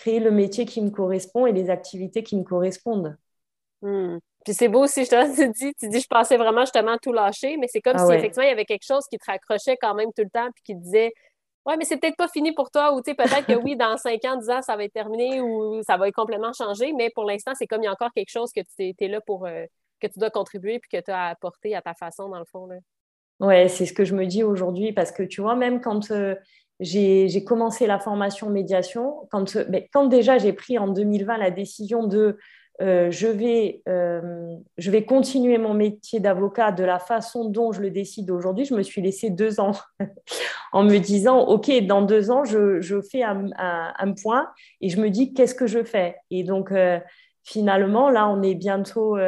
créer 0.00 0.20
le 0.20 0.30
métier 0.30 0.64
qui 0.64 0.80
me 0.80 0.90
correspond 0.90 1.46
et 1.46 1.52
les 1.52 1.68
activités 1.68 2.22
qui 2.22 2.36
me 2.36 2.42
correspondent. 2.42 3.16
Hmm. 3.82 4.18
Puis 4.44 4.54
c'est 4.54 4.68
beau 4.68 4.84
aussi, 4.84 5.04
je 5.04 5.10
te 5.10 5.52
dis, 5.52 5.74
tu 5.78 5.88
dis, 5.88 6.00
je 6.00 6.06
pensais 6.06 6.38
vraiment 6.38 6.62
justement 6.62 6.96
tout 6.96 7.12
lâcher, 7.12 7.58
mais 7.58 7.66
c'est 7.68 7.82
comme 7.82 7.96
ah 7.96 8.06
si 8.06 8.12
effectivement 8.12 8.44
il 8.44 8.50
y 8.50 8.52
avait 8.52 8.64
quelque 8.64 8.86
chose 8.86 9.04
qui 9.10 9.18
te 9.18 9.30
raccrochait 9.30 9.76
quand 9.80 9.94
même 9.94 10.08
tout 10.16 10.22
le 10.22 10.30
temps, 10.30 10.48
puis 10.54 10.62
qui 10.64 10.74
te 10.74 10.82
disait, 10.82 11.12
Ouais, 11.66 11.76
mais 11.76 11.84
c'est 11.84 11.98
peut-être 11.98 12.16
pas 12.16 12.28
fini 12.28 12.52
pour 12.52 12.70
toi, 12.70 12.94
ou 12.94 13.02
tu 13.02 13.10
sais, 13.10 13.14
peut-être 13.14 13.46
que 13.46 13.52
oui, 13.62 13.76
dans 13.76 13.96
5 13.98 14.24
ans, 14.24 14.36
10 14.36 14.48
ans, 14.48 14.62
ça 14.62 14.76
va 14.76 14.84
être 14.84 14.94
terminé 14.94 15.42
ou 15.42 15.82
ça 15.82 15.98
va 15.98 16.08
être 16.08 16.14
complètement 16.14 16.54
changé, 16.54 16.94
mais 16.94 17.10
pour 17.10 17.24
l'instant, 17.24 17.52
c'est 17.54 17.66
comme 17.66 17.82
il 17.82 17.84
y 17.84 17.88
a 17.88 17.92
encore 17.92 18.12
quelque 18.14 18.30
chose 18.30 18.50
que 18.50 18.60
tu 18.62 18.94
es, 18.98 19.08
là 19.08 19.20
pour, 19.20 19.46
euh, 19.46 19.66
que 20.00 20.06
tu 20.06 20.18
dois 20.18 20.30
contribuer 20.30 20.78
puis 20.78 20.88
que 20.90 21.04
tu 21.04 21.10
as 21.10 21.26
apporté 21.26 21.76
à 21.76 21.82
ta 21.82 21.92
façon, 21.92 22.30
dans 22.30 22.38
le 22.38 22.46
fond. 22.46 22.66
Là. 22.66 22.76
Ouais, 23.40 23.68
c'est 23.68 23.84
ce 23.84 23.92
que 23.92 24.04
je 24.04 24.14
me 24.14 24.24
dis 24.24 24.42
aujourd'hui 24.42 24.92
parce 24.92 25.12
que 25.12 25.22
tu 25.22 25.42
vois, 25.42 25.54
même 25.54 25.82
quand 25.82 26.10
euh, 26.10 26.34
j'ai 26.80 27.44
commencé 27.44 27.86
la 27.86 27.98
formation 27.98 28.50
médiation, 28.50 29.28
quand, 29.30 29.56
quand 29.92 30.06
déjà 30.06 30.38
j'ai 30.38 30.52
pris 30.52 30.78
en 30.78 30.88
2020 30.88 31.36
la 31.36 31.50
décision 31.50 32.06
de 32.06 32.38
euh, 32.80 33.10
je, 33.10 33.26
vais, 33.26 33.82
euh, 33.88 34.56
je 34.78 34.90
vais 34.90 35.04
continuer 35.04 35.58
mon 35.58 35.74
métier 35.74 36.18
d'avocat 36.18 36.72
de 36.72 36.82
la 36.82 36.98
façon 36.98 37.44
dont 37.50 37.72
je 37.72 37.82
le 37.82 37.90
décide 37.90 38.30
aujourd'hui. 38.30 38.64
Je 38.64 38.74
me 38.74 38.82
suis 38.82 39.02
laissé 39.02 39.28
deux 39.28 39.60
ans 39.60 39.72
en 40.72 40.82
me 40.82 40.96
disant, 40.96 41.40
OK, 41.40 41.70
dans 41.86 42.00
deux 42.00 42.30
ans, 42.30 42.44
je, 42.44 43.00
fais 43.02 43.22
un, 43.22 44.14
point 44.22 44.48
et 44.80 44.88
je 44.88 44.98
me 44.98 45.10
dis, 45.10 45.34
qu'est-ce 45.34 45.54
que 45.54 45.66
je 45.66 45.84
fais? 45.84 46.16
Et 46.30 46.42
donc, 46.42 46.72
euh, 46.72 46.98
finalement, 47.44 48.08
là, 48.08 48.28
on 48.28 48.42
est 48.42 48.54
bientôt 48.54 49.18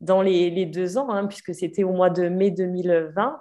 dans 0.00 0.22
les, 0.22 0.50
les, 0.50 0.66
deux 0.66 0.96
ans, 0.96 1.10
hein, 1.10 1.26
puisque 1.26 1.54
c'était 1.54 1.84
au 1.84 1.92
mois 1.92 2.10
de 2.10 2.28
mai 2.28 2.50
2020. 2.50 3.38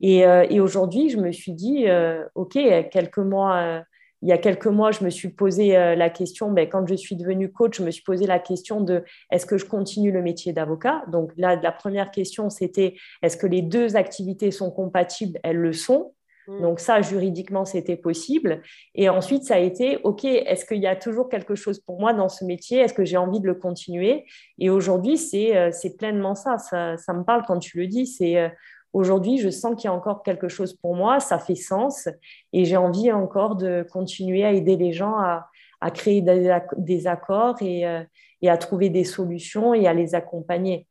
Et, 0.00 0.20
et 0.20 0.60
aujourd'hui, 0.60 1.10
je 1.10 1.18
me 1.18 1.30
suis 1.32 1.52
dit, 1.52 1.86
OK, 2.34 2.58
quelques 2.90 3.18
mois 3.18 3.82
il 4.22 4.28
y 4.28 4.32
a 4.32 4.38
quelques 4.38 4.66
mois, 4.66 4.90
je 4.90 5.02
me 5.02 5.10
suis 5.10 5.30
posé 5.30 5.76
euh, 5.76 5.94
la 5.94 6.10
question, 6.10 6.52
ben, 6.52 6.68
quand 6.68 6.86
je 6.86 6.94
suis 6.94 7.16
devenue 7.16 7.50
coach, 7.50 7.78
je 7.78 7.82
me 7.82 7.90
suis 7.90 8.02
posé 8.02 8.26
la 8.26 8.38
question 8.38 8.82
de 8.82 9.02
est-ce 9.30 9.46
que 9.46 9.56
je 9.56 9.64
continue 9.64 10.12
le 10.12 10.20
métier 10.20 10.52
d'avocat? 10.52 11.02
Donc 11.08 11.32
là, 11.36 11.56
la 11.56 11.72
première 11.72 12.10
question, 12.10 12.50
c'était 12.50 12.96
est-ce 13.22 13.36
que 13.36 13.46
les 13.46 13.62
deux 13.62 13.96
activités 13.96 14.50
sont 14.50 14.70
compatibles? 14.70 15.38
Elles 15.42 15.56
le 15.56 15.72
sont. 15.72 16.12
Mm. 16.48 16.60
Donc 16.60 16.80
ça, 16.80 17.00
juridiquement, 17.00 17.64
c'était 17.64 17.96
possible. 17.96 18.60
Et 18.94 19.08
ensuite, 19.08 19.44
ça 19.44 19.54
a 19.54 19.58
été, 19.58 19.98
OK, 20.04 20.26
est-ce 20.26 20.66
qu'il 20.66 20.82
y 20.82 20.86
a 20.86 20.96
toujours 20.96 21.30
quelque 21.30 21.54
chose 21.54 21.80
pour 21.80 21.98
moi 21.98 22.12
dans 22.12 22.28
ce 22.28 22.44
métier? 22.44 22.80
Est-ce 22.80 22.94
que 22.94 23.06
j'ai 23.06 23.16
envie 23.16 23.40
de 23.40 23.46
le 23.46 23.54
continuer? 23.54 24.26
Et 24.58 24.68
aujourd'hui, 24.68 25.16
c'est 25.16 25.56
euh, 25.56 25.70
pleinement 25.98 26.34
ça. 26.34 26.58
ça. 26.58 26.98
ça. 26.98 27.14
me 27.14 27.24
parle 27.24 27.44
quand 27.46 27.58
tu 27.58 27.78
le 27.78 27.86
dis. 27.86 28.06
C'est 28.06 28.36
euh, 28.36 28.50
Aujourd'hui, 28.92 29.38
je 29.38 29.50
sens 29.50 29.76
qu'il 29.76 29.84
y 29.84 29.88
a 29.88 29.94
encore 29.94 30.22
quelque 30.22 30.48
chose 30.48 30.74
pour 30.74 30.96
moi, 30.96 31.20
ça 31.20 31.38
fait 31.38 31.54
sens 31.54 32.08
et 32.52 32.64
j'ai 32.64 32.76
envie 32.76 33.12
encore 33.12 33.54
de 33.54 33.86
continuer 33.92 34.44
à 34.44 34.52
aider 34.52 34.76
les 34.76 34.92
gens 34.92 35.16
à, 35.18 35.90
créer 35.92 36.22
des, 36.22 37.06
accords 37.06 37.56
euh, 37.62 38.04
et, 38.42 38.50
à 38.50 38.56
trouver 38.58 38.90
des 38.90 39.04
solutions 39.04 39.74
et 39.74 39.86
à 39.86 39.94
les 39.94 40.14
accompagner. 40.14 40.88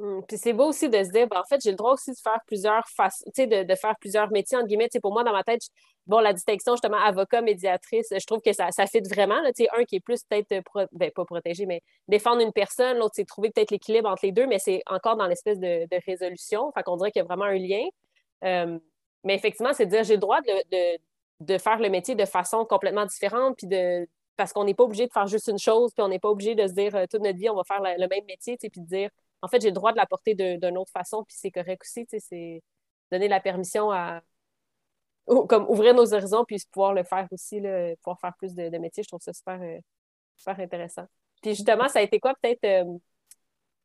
Hum, 0.00 0.24
puis 0.26 0.38
c'est 0.38 0.54
beau 0.54 0.68
aussi 0.68 0.88
de 0.88 1.04
se 1.04 1.10
dire, 1.10 1.28
ben, 1.28 1.40
en 1.40 1.44
fait, 1.44 1.60
j'ai 1.62 1.70
le 1.72 1.76
droit 1.76 1.92
aussi 1.92 2.10
de 2.12 2.16
faire 2.16 2.40
plusieurs 2.46 2.88
façons, 2.88 3.22
de, 3.36 3.64
de 3.64 3.74
faire 3.74 3.94
plusieurs 4.00 4.30
métiers, 4.30 4.56
entre 4.56 4.66
guillemets. 4.66 4.88
pour 5.02 5.12
moi, 5.12 5.24
dans 5.24 5.32
ma 5.32 5.44
tête, 5.44 5.60
bon, 6.06 6.20
la 6.20 6.32
distinction, 6.32 6.72
justement, 6.72 6.96
avocat, 6.96 7.42
médiatrice, 7.42 8.08
je 8.10 8.26
trouve 8.26 8.40
que 8.40 8.54
ça, 8.54 8.70
ça 8.70 8.86
fit 8.86 9.02
vraiment. 9.02 9.38
Là, 9.42 9.50
un 9.76 9.84
qui 9.84 9.96
est 9.96 10.00
plus 10.00 10.22
peut-être, 10.24 10.52
euh, 10.76 10.86
ben, 10.92 11.10
pas 11.10 11.26
protégé, 11.26 11.66
mais 11.66 11.82
défendre 12.08 12.40
une 12.40 12.52
personne, 12.52 12.96
l'autre, 12.96 13.12
c'est 13.14 13.26
trouver 13.26 13.50
peut-être 13.50 13.70
l'équilibre 13.72 14.08
entre 14.08 14.24
les 14.24 14.32
deux, 14.32 14.46
mais 14.46 14.58
c'est 14.58 14.82
encore 14.86 15.16
dans 15.16 15.26
l'espèce 15.26 15.58
de, 15.58 15.86
résolution. 16.06 16.72
Fait 16.72 16.82
qu'on 16.82 16.96
dirait 16.96 17.10
qu'il 17.10 17.20
y 17.20 17.24
a 17.24 17.26
vraiment 17.26 17.44
un 17.44 17.58
lien. 17.58 17.86
Mais 19.22 19.34
effectivement, 19.34 19.74
c'est 19.74 19.84
de 19.84 19.90
dire, 19.90 20.04
j'ai 20.04 20.14
le 20.14 20.20
droit 20.20 20.40
de, 20.40 20.98
de, 21.40 21.58
faire 21.58 21.78
le 21.78 21.90
métier 21.90 22.14
de 22.14 22.24
façon 22.24 22.64
complètement 22.64 23.04
différente, 23.04 23.56
puis 23.58 23.66
de 23.66 24.08
parce 24.36 24.54
qu'on 24.54 24.64
n'est 24.64 24.74
pas 24.74 24.84
obligé 24.84 25.06
de 25.06 25.12
faire 25.12 25.26
juste 25.26 25.48
une 25.48 25.58
chose, 25.58 25.92
puis 25.92 26.02
on 26.02 26.08
n'est 26.08 26.18
pas 26.18 26.30
obligé 26.30 26.54
de 26.54 26.66
se 26.66 26.72
dire 26.72 26.96
euh, 26.96 27.04
toute 27.10 27.20
notre 27.20 27.36
vie, 27.38 27.50
on 27.50 27.56
va 27.56 27.64
faire 27.64 27.82
le 27.82 28.08
même 28.08 28.24
métier, 28.26 28.56
puis 28.56 28.70
de 28.74 28.86
dire 28.86 29.10
en 29.42 29.48
fait, 29.48 29.60
j'ai 29.60 29.68
le 29.68 29.74
droit 29.74 29.92
de 29.92 29.96
l'apporter 29.96 30.34
d'une 30.34 30.78
autre 30.78 30.92
façon, 30.92 31.24
puis 31.24 31.36
c'est 31.38 31.50
correct 31.50 31.82
aussi, 31.82 32.06
c'est 32.18 32.62
donner 33.10 33.28
la 33.28 33.40
permission 33.40 33.90
à 33.90 34.22
comme 35.48 35.66
ouvrir 35.68 35.94
nos 35.94 36.12
horizons 36.12 36.44
puis 36.44 36.58
pouvoir 36.70 36.92
le 36.94 37.04
faire 37.04 37.26
aussi, 37.30 37.60
pouvoir 38.02 38.18
faire 38.20 38.34
plus 38.38 38.54
de, 38.54 38.76
métiers, 38.78 39.02
je 39.02 39.08
trouve 39.08 39.20
ça 39.20 39.32
super, 39.32 39.60
euh, 39.62 39.78
super 40.36 40.58
intéressant. 40.60 41.06
Puis 41.42 41.54
justement, 41.54 41.88
ça 41.88 42.00
a 42.00 42.02
été 42.02 42.20
quoi 42.20 42.34
peut-être 42.40 42.64
euh, 42.64 42.98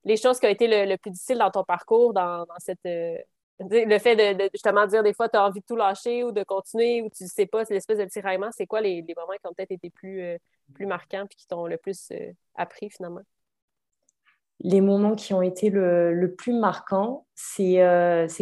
les 0.03 0.17
choses 0.17 0.39
qui 0.39 0.45
ont 0.45 0.49
été 0.49 0.67
le, 0.67 0.97
plus 0.97 1.11
difficile 1.11 1.37
dans 1.37 1.51
ton 1.51 1.63
parcours, 1.63 2.13
dans, 2.13 2.45
cette, 2.59 2.85
euh, 2.85 3.17
Le 3.59 3.99
fait 3.99 4.15
de, 4.15 4.49
justement 4.53 4.87
dire 4.87 5.03
des 5.03 5.13
fois, 5.13 5.29
tu 5.29 5.37
as 5.37 5.45
envie 5.45 5.61
de 5.61 5.65
tout 5.65 5.75
lâcher 5.75 6.23
ou 6.23 6.31
de 6.31 6.43
continuer 6.43 7.01
ou 7.01 7.09
tu 7.09 7.23
ne 7.23 7.29
sais 7.29 7.45
pas, 7.45 7.65
c'est 7.65 7.73
l'espèce 7.73 7.99
de 7.99 8.05
tiraillement. 8.05 8.49
C'est 8.51 8.67
quoi 8.67 8.81
les, 8.81 9.03
moments 9.15 9.33
qui 9.33 9.47
ont 9.47 9.53
peut-être 9.53 9.71
été 9.71 9.89
plus, 9.89 10.37
plus 10.73 10.85
marquants 10.85 11.25
et 11.25 11.35
qui 11.35 11.47
t'ont 11.47 11.67
le 11.67 11.77
plus 11.77 12.11
appris 12.55 12.89
finalement? 12.89 13.21
Les 14.61 14.81
moments 14.81 15.15
qui 15.15 15.33
ont 15.33 15.41
été 15.41 15.69
le, 15.69 16.33
plus 16.37 16.53
marquant, 16.53 17.25
c'est 17.35 17.77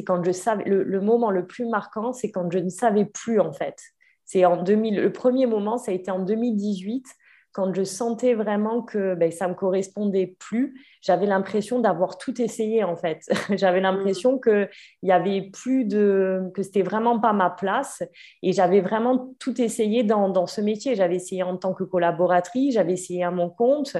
quand 0.05 0.23
je 0.23 0.31
savais. 0.31 0.63
Le, 0.65 0.83
le, 0.83 1.01
moment 1.01 1.31
le 1.31 1.45
plus 1.45 1.65
marquant, 1.65 2.13
c'est 2.13 2.31
quand 2.31 2.51
je 2.51 2.59
ne 2.59 2.69
savais 2.69 3.05
plus 3.05 3.39
en 3.39 3.51
fait. 3.51 3.77
C'est 4.25 4.45
en 4.45 4.61
2000. 4.61 5.01
Le 5.01 5.11
premier 5.11 5.45
moment, 5.45 5.77
ça 5.77 5.91
a 5.91 5.93
été 5.93 6.11
en 6.11 6.19
2018 6.19 7.05
quand 7.53 7.71
je 7.73 7.83
sentais 7.83 8.33
vraiment 8.33 8.81
que 8.81 9.13
ben, 9.13 9.31
ça 9.31 9.45
ne 9.45 9.51
me 9.51 9.55
correspondait 9.55 10.35
plus, 10.39 10.73
j'avais 11.01 11.27
l'impression 11.27 11.79
d'avoir 11.79 12.17
tout 12.17 12.41
essayé 12.41 12.83
en 12.83 12.97
fait. 12.97 13.19
j'avais 13.51 13.79
mm. 13.79 13.83
l'impression 13.83 14.39
que 14.39 14.67
il 15.03 15.09
y 15.09 15.11
avait 15.11 15.51
plus 15.53 15.85
de 15.85 16.41
que 16.55 16.63
c'était 16.63 16.81
vraiment 16.81 17.19
pas 17.19 17.31
ma 17.31 17.51
place 17.51 18.01
et 18.41 18.51
j'avais 18.53 18.81
vraiment 18.81 19.33
tout 19.39 19.61
essayé 19.61 20.03
dans, 20.03 20.29
dans 20.29 20.47
ce 20.47 20.61
métier. 20.61 20.95
J'avais 20.95 21.15
essayé 21.15 21.43
en 21.43 21.55
tant 21.57 21.73
que 21.73 21.83
collaboratrice, 21.83 22.73
j'avais 22.73 22.93
essayé 22.93 23.23
à 23.23 23.31
mon 23.31 23.51
compte, 23.51 23.97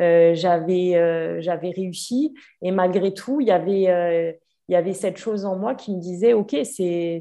euh, 0.00 0.34
j'avais 0.34 0.94
euh, 0.94 1.40
j'avais 1.40 1.70
réussi 1.70 2.34
et 2.62 2.70
malgré 2.70 3.12
tout, 3.12 3.40
il 3.40 3.48
y 3.48 3.50
avait 3.50 3.88
euh, 3.88 4.32
il 4.68 4.72
y 4.72 4.76
avait 4.76 4.92
cette 4.92 5.16
chose 5.16 5.44
en 5.44 5.56
moi 5.56 5.74
qui 5.74 5.94
me 5.94 6.00
disait 6.00 6.34
ok 6.34 6.56
c'est 6.62 7.20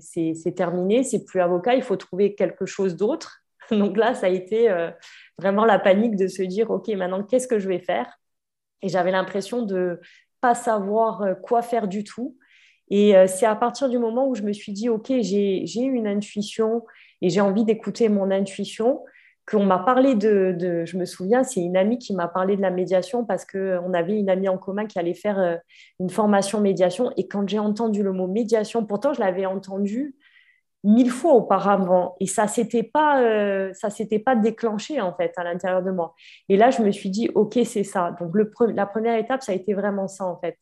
terminé, 0.56 1.04
c'est 1.04 1.26
plus 1.26 1.42
avocat, 1.42 1.76
il 1.76 1.82
faut 1.82 1.96
trouver 1.96 2.36
quelque 2.36 2.66
chose 2.66 2.96
d'autre. 2.96 3.44
Donc 3.72 3.98
là, 3.98 4.14
ça 4.14 4.28
a 4.28 4.30
été 4.30 4.70
vraiment 5.38 5.66
la 5.66 5.78
panique 5.80 6.16
de 6.16 6.28
se 6.28 6.42
dire, 6.42 6.72
OK, 6.72 6.88
maintenant, 6.90 7.22
qu'est-ce 7.24 7.50
que 7.50 7.60
je 7.60 7.68
vais 7.68 7.80
faire? 7.80 8.18
Et 8.82 8.88
j'avais 8.88 9.12
l'impression 9.12 9.62
de 9.62 10.00
pas 10.40 10.56
savoir 10.56 11.36
quoi 11.42 11.62
faire 11.62 11.90
du 11.90 12.06
tout. 12.06 12.38
Et 12.90 13.14
c'est 13.28 13.46
à 13.46 13.56
partir 13.56 13.90
du 13.90 13.98
moment 13.98 14.30
où 14.30 14.36
je 14.36 14.44
me 14.44 14.54
suis 14.54 14.72
dit, 14.72 14.88
OK, 14.88 15.12
j'ai 15.20 15.82
une 15.82 16.08
intuition 16.08 16.86
et 17.22 17.30
j'ai 17.30 17.42
envie 17.42 17.66
d'écouter 17.66 18.08
mon 18.08 18.32
intuition, 18.32 19.04
qu'on 19.48 19.66
m'a 19.66 19.80
parlé 19.80 20.16
de, 20.16 20.84
je 20.86 20.98
me 20.98 21.06
souviens, 21.06 21.44
c'est 21.44 21.62
une 21.62 21.77
amie 21.77 21.98
qui 21.98 22.13
m'a 22.13 22.27
parlé 22.27 22.58
de 22.58 22.62
la 22.62 22.70
médiation 22.70 23.24
parce 23.24 23.46
qu'on 23.46 23.94
avait 23.94 24.20
une 24.20 24.30
amie 24.30 24.50
en 24.50 24.58
commun 24.58 24.86
qui 24.86 25.00
allait 25.00 25.13
faire 25.13 25.39
euh, 25.39 25.56
une 26.01 26.10
formation 26.10 26.60
médiation. 26.60 27.13
Et 27.16 27.30
quand 27.30 27.48
j'ai 27.48 27.60
entendu 27.60 28.04
le 28.04 28.12
mot 28.12 28.27
médiation, 28.27 28.86
pourtant 28.86 29.13
je 29.13 29.22
l'avais 29.22 29.46
entendu 29.46 30.16
mille 30.84 31.10
fois 31.10 31.34
auparavant. 31.34 32.18
Et 32.20 32.27
ça 32.27 32.48
s'était 32.48 32.84
pas 32.84 33.24
euh, 33.24 33.72
ça 33.74 33.89
s'était 33.89 34.20
pas 34.20 34.36
déclenché 34.36 35.00
en 35.00 35.16
fait 35.16 35.32
à 35.38 35.46
l'intérieur 35.46 35.82
de 35.82 35.92
moi. 35.92 36.13
Et 36.50 36.58
là 36.58 36.70
je 36.70 36.82
me 36.82 36.92
suis 36.92 37.10
dit 37.10 37.30
ok 37.34 37.58
c'est 37.63 37.86
ça. 37.86 38.16
Donc 38.20 38.36
le 38.36 38.51
la 38.74 38.86
première 38.86 39.18
étape 39.18 39.42
ça 39.42 39.54
a 39.54 39.56
été 39.56 39.74
vraiment 39.74 40.10
ça 40.10 40.25
en 40.25 40.38
fait. 40.39 40.58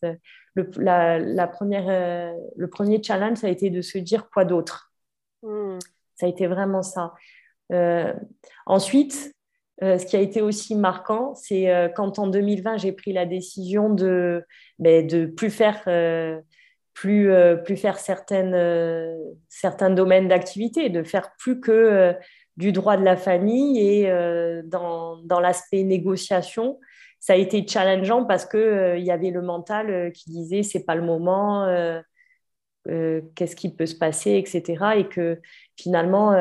Le, 0.54 0.70
la, 0.78 1.48
première 1.48 1.86
euh, 1.90 2.32
le 2.56 2.70
premier 2.70 3.02
challenge 3.02 3.40
ça 3.40 3.48
a 3.48 3.50
été 3.50 3.72
de 3.72 3.82
se 3.82 3.98
dire 3.98 4.30
quoi 4.30 4.46
d'autre. 4.46 4.94
Hmm. 5.42 5.78
ça 6.16 6.26
a 6.28 6.30
été 6.30 6.48
vraiment 6.48 6.82
ça 6.82 7.14
euh, 7.72 8.14
ensuite 8.66 9.32
ce 9.82 10.06
qui 10.06 10.16
a 10.16 10.22
été 10.22 10.42
aussi 10.42 10.74
marquant, 10.74 11.36
c'est 11.36 11.92
quand 11.98 12.18
en 12.18 12.28
2020, 12.28 12.78
j'ai 12.78 12.94
pris 12.94 13.12
la 13.12 13.26
décision 13.26 13.90
de 13.90 14.42
ne 14.80 14.84
ben, 14.84 15.06
de 15.06 15.26
plus 15.26 15.50
faire 15.50 15.84
plus, 16.96 17.30
euh, 17.30 17.58
plus 17.58 17.78
faire 17.78 18.00
certaines, 18.00 18.56
euh, 18.56 19.16
certains 19.50 19.92
domaines 19.92 20.30
d'activité, 20.30 20.90
de 20.90 21.04
faire 21.04 21.36
plus 21.38 21.60
que 21.60 21.72
euh, 21.72 22.14
du 22.58 22.72
droit 22.72 22.96
de 22.98 23.04
la 23.04 23.18
famille 23.18 23.80
et 23.80 24.10
dans, 24.64 25.18
dans 25.24 25.42
l'aspect 25.42 25.84
négociation. 25.84 26.80
Ça 27.20 27.34
a 27.34 27.36
été 27.36 27.68
challengeant 27.68 28.24
parce 28.24 28.46
qu'il 28.46 28.96
il 28.98 29.04
y 29.04 29.12
avait 29.12 29.32
le 29.32 29.42
mental 29.42 30.14
qui 30.14 30.30
disait 30.30 30.64
c'est 30.64 30.86
pas 30.86 30.96
le 30.96 31.02
moment, 31.02 31.68
qu'est-ce 32.86 33.58
qui 33.58 33.76
peut 33.76 33.86
se 33.86 33.96
passer, 33.96 34.38
etc. 34.38 34.86
Et 34.96 35.10
que 35.10 35.42
finalement, 35.76 36.32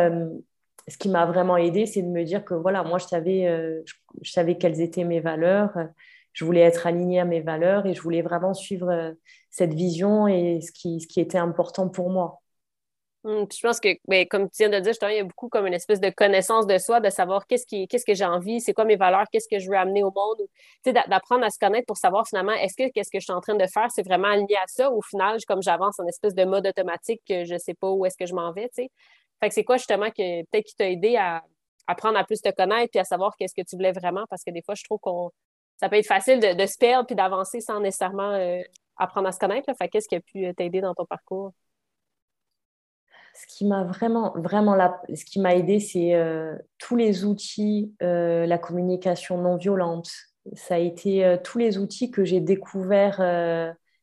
ce 0.89 0.99
qui 0.99 1.09
m'a 1.09 1.27
vraiment 1.27 1.57
aidé, 1.57 1.87
c'est 1.87 2.03
de 2.03 2.09
me 2.09 2.25
dire 2.25 2.45
que 2.45 2.55
voilà, 2.55 2.83
moi 2.83 2.99
je 2.99 3.07
savais, 3.07 3.83
je 4.23 4.31
savais 4.31 4.57
quelles 4.59 4.81
étaient 4.81 5.05
mes 5.05 5.21
valeurs 5.21 5.73
je 6.35 6.45
voulais 6.45 6.61
être 6.61 6.87
alignée 6.87 7.21
à 7.21 7.25
mes 7.25 7.41
valeurs 7.41 7.87
et 7.87 7.95
je 7.95 8.03
voulais 8.03 8.21
vraiment 8.21 8.53
suivre 8.53 8.91
euh, 8.91 9.13
cette 9.51 9.73
vision 9.73 10.29
et 10.29 10.61
ce 10.61 10.73
qui, 10.73 11.01
ce 11.01 11.07
qui 11.07 11.21
était 11.21 11.39
important 11.39 11.89
pour 11.89 12.11
moi. 12.11 12.41
Hum, 13.23 13.47
je 13.51 13.61
pense 13.67 13.81
que, 13.81 13.89
ben, 14.07 14.27
comme 14.27 14.51
tu 14.51 14.57
viens 14.59 14.69
de 14.69 14.81
dire, 14.81 14.93
justement, 14.93 15.11
il 15.11 15.17
y 15.17 15.21
a 15.21 15.25
beaucoup 15.25 15.49
comme 15.49 15.67
une 15.67 15.73
espèce 15.73 16.01
de 16.01 16.11
connaissance 16.11 16.67
de 16.67 16.77
soi, 16.77 17.01
de 17.01 17.09
savoir 17.09 17.47
qu'est-ce, 17.47 17.65
qui, 17.65 17.89
qu'est-ce 17.89 18.05
que 18.05 18.13
j'ai 18.13 18.27
envie, 18.27 18.61
c'est 18.61 18.75
quoi 18.75 18.85
mes 18.85 18.97
valeurs, 18.97 19.25
qu'est-ce 19.33 19.49
que 19.49 19.59
je 19.59 19.71
veux 19.71 19.79
amener 19.79 20.03
au 20.03 20.13
monde, 20.15 20.43
d'apprendre 21.09 21.43
à 21.45 21.49
se 21.49 21.59
connaître 21.59 21.87
pour 21.87 21.97
savoir 21.97 22.27
finalement 22.29 22.53
est-ce 22.53 22.75
que 22.77 22.91
qu'est-ce 22.93 23.11
que 23.11 23.21
je 23.21 23.25
suis 23.25 23.33
en 23.33 23.41
train 23.41 23.55
de 23.55 23.67
faire, 23.67 23.91
c'est 23.91 24.03
vraiment 24.03 24.29
aligné 24.29 24.57
à 24.57 24.67
ça. 24.67 24.91
Au 24.91 25.01
final, 25.01 25.39
comme 25.49 25.63
j'avance 25.63 25.99
en 26.01 26.07
espèce 26.07 26.35
de 26.35 26.45
mode 26.45 26.67
automatique 26.67 27.23
que 27.27 27.45
je 27.45 27.55
ne 27.55 27.59
sais 27.59 27.75
pas 27.75 27.91
où 27.91 28.05
est-ce 28.05 28.19
que 28.19 28.27
je 28.27 28.35
m'en 28.35 28.53
vais. 28.53 28.69
Fait 29.41 29.49
que 29.49 29.55
c'est 29.55 29.65
quoi 29.65 29.77
justement 29.77 30.11
que 30.11 30.43
peut-être 30.43 30.65
qui 30.65 30.77
t'a 30.77 30.89
aidé 30.89 31.17
à 31.17 31.43
apprendre 31.87 32.19
à 32.19 32.25
plus 32.25 32.41
te 32.41 32.51
connaître 32.51 32.97
et 32.97 32.99
à 32.99 33.05
savoir 33.05 33.35
qu'est-ce 33.37 33.55
que 33.55 33.67
tu 33.67 33.77
voulais 33.77 33.93
vraiment? 33.93 34.25
Parce 34.31 34.43
que 34.43 34.51
des 34.51 34.63
fois, 34.63 34.75
je 34.75 34.85
trouve 34.85 34.99
qu'on 35.01 35.31
ça 35.81 35.89
peut 35.89 35.97
être 35.97 36.07
facile 36.07 36.41
de, 36.41 36.67
se 36.67 36.79
perdre 36.79 37.07
puis 37.07 37.17
d'avancer 37.17 37.61
sans 37.61 37.81
nécessairement 37.81 38.33
euh, 38.33 38.61
apprendre 38.97 39.29
à 39.29 39.33
se 39.33 39.39
connaître. 39.39 39.71
Fait 39.77 39.89
qu'est-ce 39.89 40.09
qui 40.09 40.17
a 40.17 40.21
pu 40.21 40.47
euh, 40.47 40.53
t'aider 40.53 40.81
dans 40.81 40.95
ton 40.95 41.05
parcours? 41.05 41.53
Ce 43.35 43.47
qui 43.49 43.67
m'a 43.67 43.83
vraiment, 43.83 44.33
vraiment, 44.37 44.77
ce 45.13 45.25
qui 45.25 45.41
m'a 45.41 45.57
aidé, 45.57 45.81
c'est 45.81 46.15
euh, 46.15 46.57
tous 46.79 46.95
les 46.95 47.25
outils, 47.25 47.93
la 48.01 48.59
communication 48.59 49.39
non 49.39 49.57
violente. 49.57 50.09
Ça 50.53 50.77
a 50.77 50.79
été 50.79 51.39
tous 51.43 51.59
les 51.59 51.79
outils 51.79 52.13
que 52.13 52.25
j'ai 52.25 52.39
découverts 52.39 53.19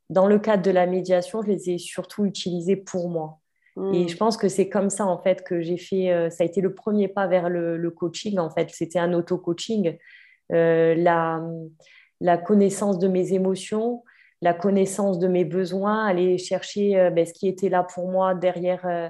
dans 0.09 0.27
le 0.27 0.37
cadre 0.37 0.63
de 0.63 0.71
la 0.71 0.85
médiation. 0.85 1.41
Je 1.43 1.47
les 1.47 1.69
ai 1.69 1.77
surtout 1.77 2.25
utilisés 2.25 2.75
pour 2.75 3.07
moi. 3.07 3.40
Et 3.77 4.03
hmm. 4.03 4.09
je 4.09 4.17
pense 4.17 4.35
que 4.35 4.49
c'est 4.49 4.67
comme 4.67 4.89
ça, 4.89 5.05
en 5.05 5.17
fait, 5.17 5.43
que 5.43 5.61
j'ai 5.61 5.77
fait. 5.77 6.29
ça 6.29 6.43
a 6.43 6.45
été 6.45 6.59
le 6.59 6.73
premier 6.73 7.07
pas 7.07 7.27
vers 7.27 7.49
le, 7.49 7.77
le 7.77 7.91
coaching, 7.91 8.37
en 8.37 8.49
fait. 8.49 8.69
C'était 8.71 8.99
un 8.99 9.13
auto-coaching. 9.13 9.97
Euh, 10.53 10.95
la, 10.95 11.41
la, 12.19 12.37
connaissance 12.37 12.99
de 12.99 13.07
mes 13.07 13.33
émotions, 13.33 14.03
la 14.41 14.53
connaissance 14.53 15.17
de 15.17 15.27
mes 15.27 15.45
besoins, 15.45 16.05
aller 16.05 16.37
chercher 16.37 16.99
euh, 16.99 17.09
ben, 17.09 17.25
ce 17.25 17.33
qui 17.33 17.47
était 17.47 17.69
là 17.69 17.83
pour 17.83 18.09
moi 18.09 18.35
derrière, 18.35 18.85
euh, 18.85 19.07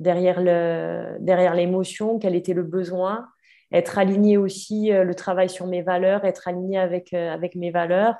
derrière, 0.00 0.40
le, 0.40 1.16
derrière 1.20 1.54
l'émotion, 1.54 2.18
quel 2.18 2.34
était 2.34 2.54
le 2.54 2.64
besoin, 2.64 3.28
être 3.72 3.98
aligné 3.98 4.36
aussi, 4.36 4.90
le 4.90 5.14
travail 5.14 5.48
sur 5.48 5.68
mes 5.68 5.82
valeurs, 5.82 6.24
être 6.24 6.48
aligné 6.48 6.76
avec, 6.76 7.14
avec 7.14 7.54
mes 7.54 7.70
valeurs, 7.70 8.16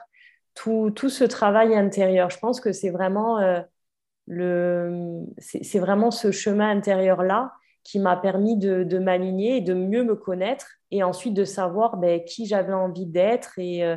tout, 0.55 0.93
tout, 0.95 1.09
ce 1.09 1.25
travail 1.25 1.75
intérieur. 1.75 2.31
Je 2.31 2.39
pense 2.39 2.61
que 2.61 2.71
c'est 2.71 2.91
vraiment, 2.91 3.41
le, 4.31 5.25
c'est, 5.39 5.81
vraiment 5.81 6.13
ce 6.13 6.31
chemin 6.31 6.71
intérieur-là 6.71 7.53
qui 7.83 7.99
m'a 7.99 8.17
permis 8.17 8.57
de, 8.57 8.85
de 8.85 8.99
m'aligner 8.99 9.57
et 9.57 9.61
de 9.61 9.75
mieux 9.75 10.05
me 10.05 10.15
connaître 10.15 10.69
et 10.93 11.03
ensuite 11.03 11.35
de 11.35 11.45
savoir 11.45 11.97
ben, 11.97 12.23
qui 12.25 12.47
j'avais 12.47 12.73
envie 12.73 13.07
d'être 13.07 13.59
et 13.59 13.85
euh, 13.85 13.97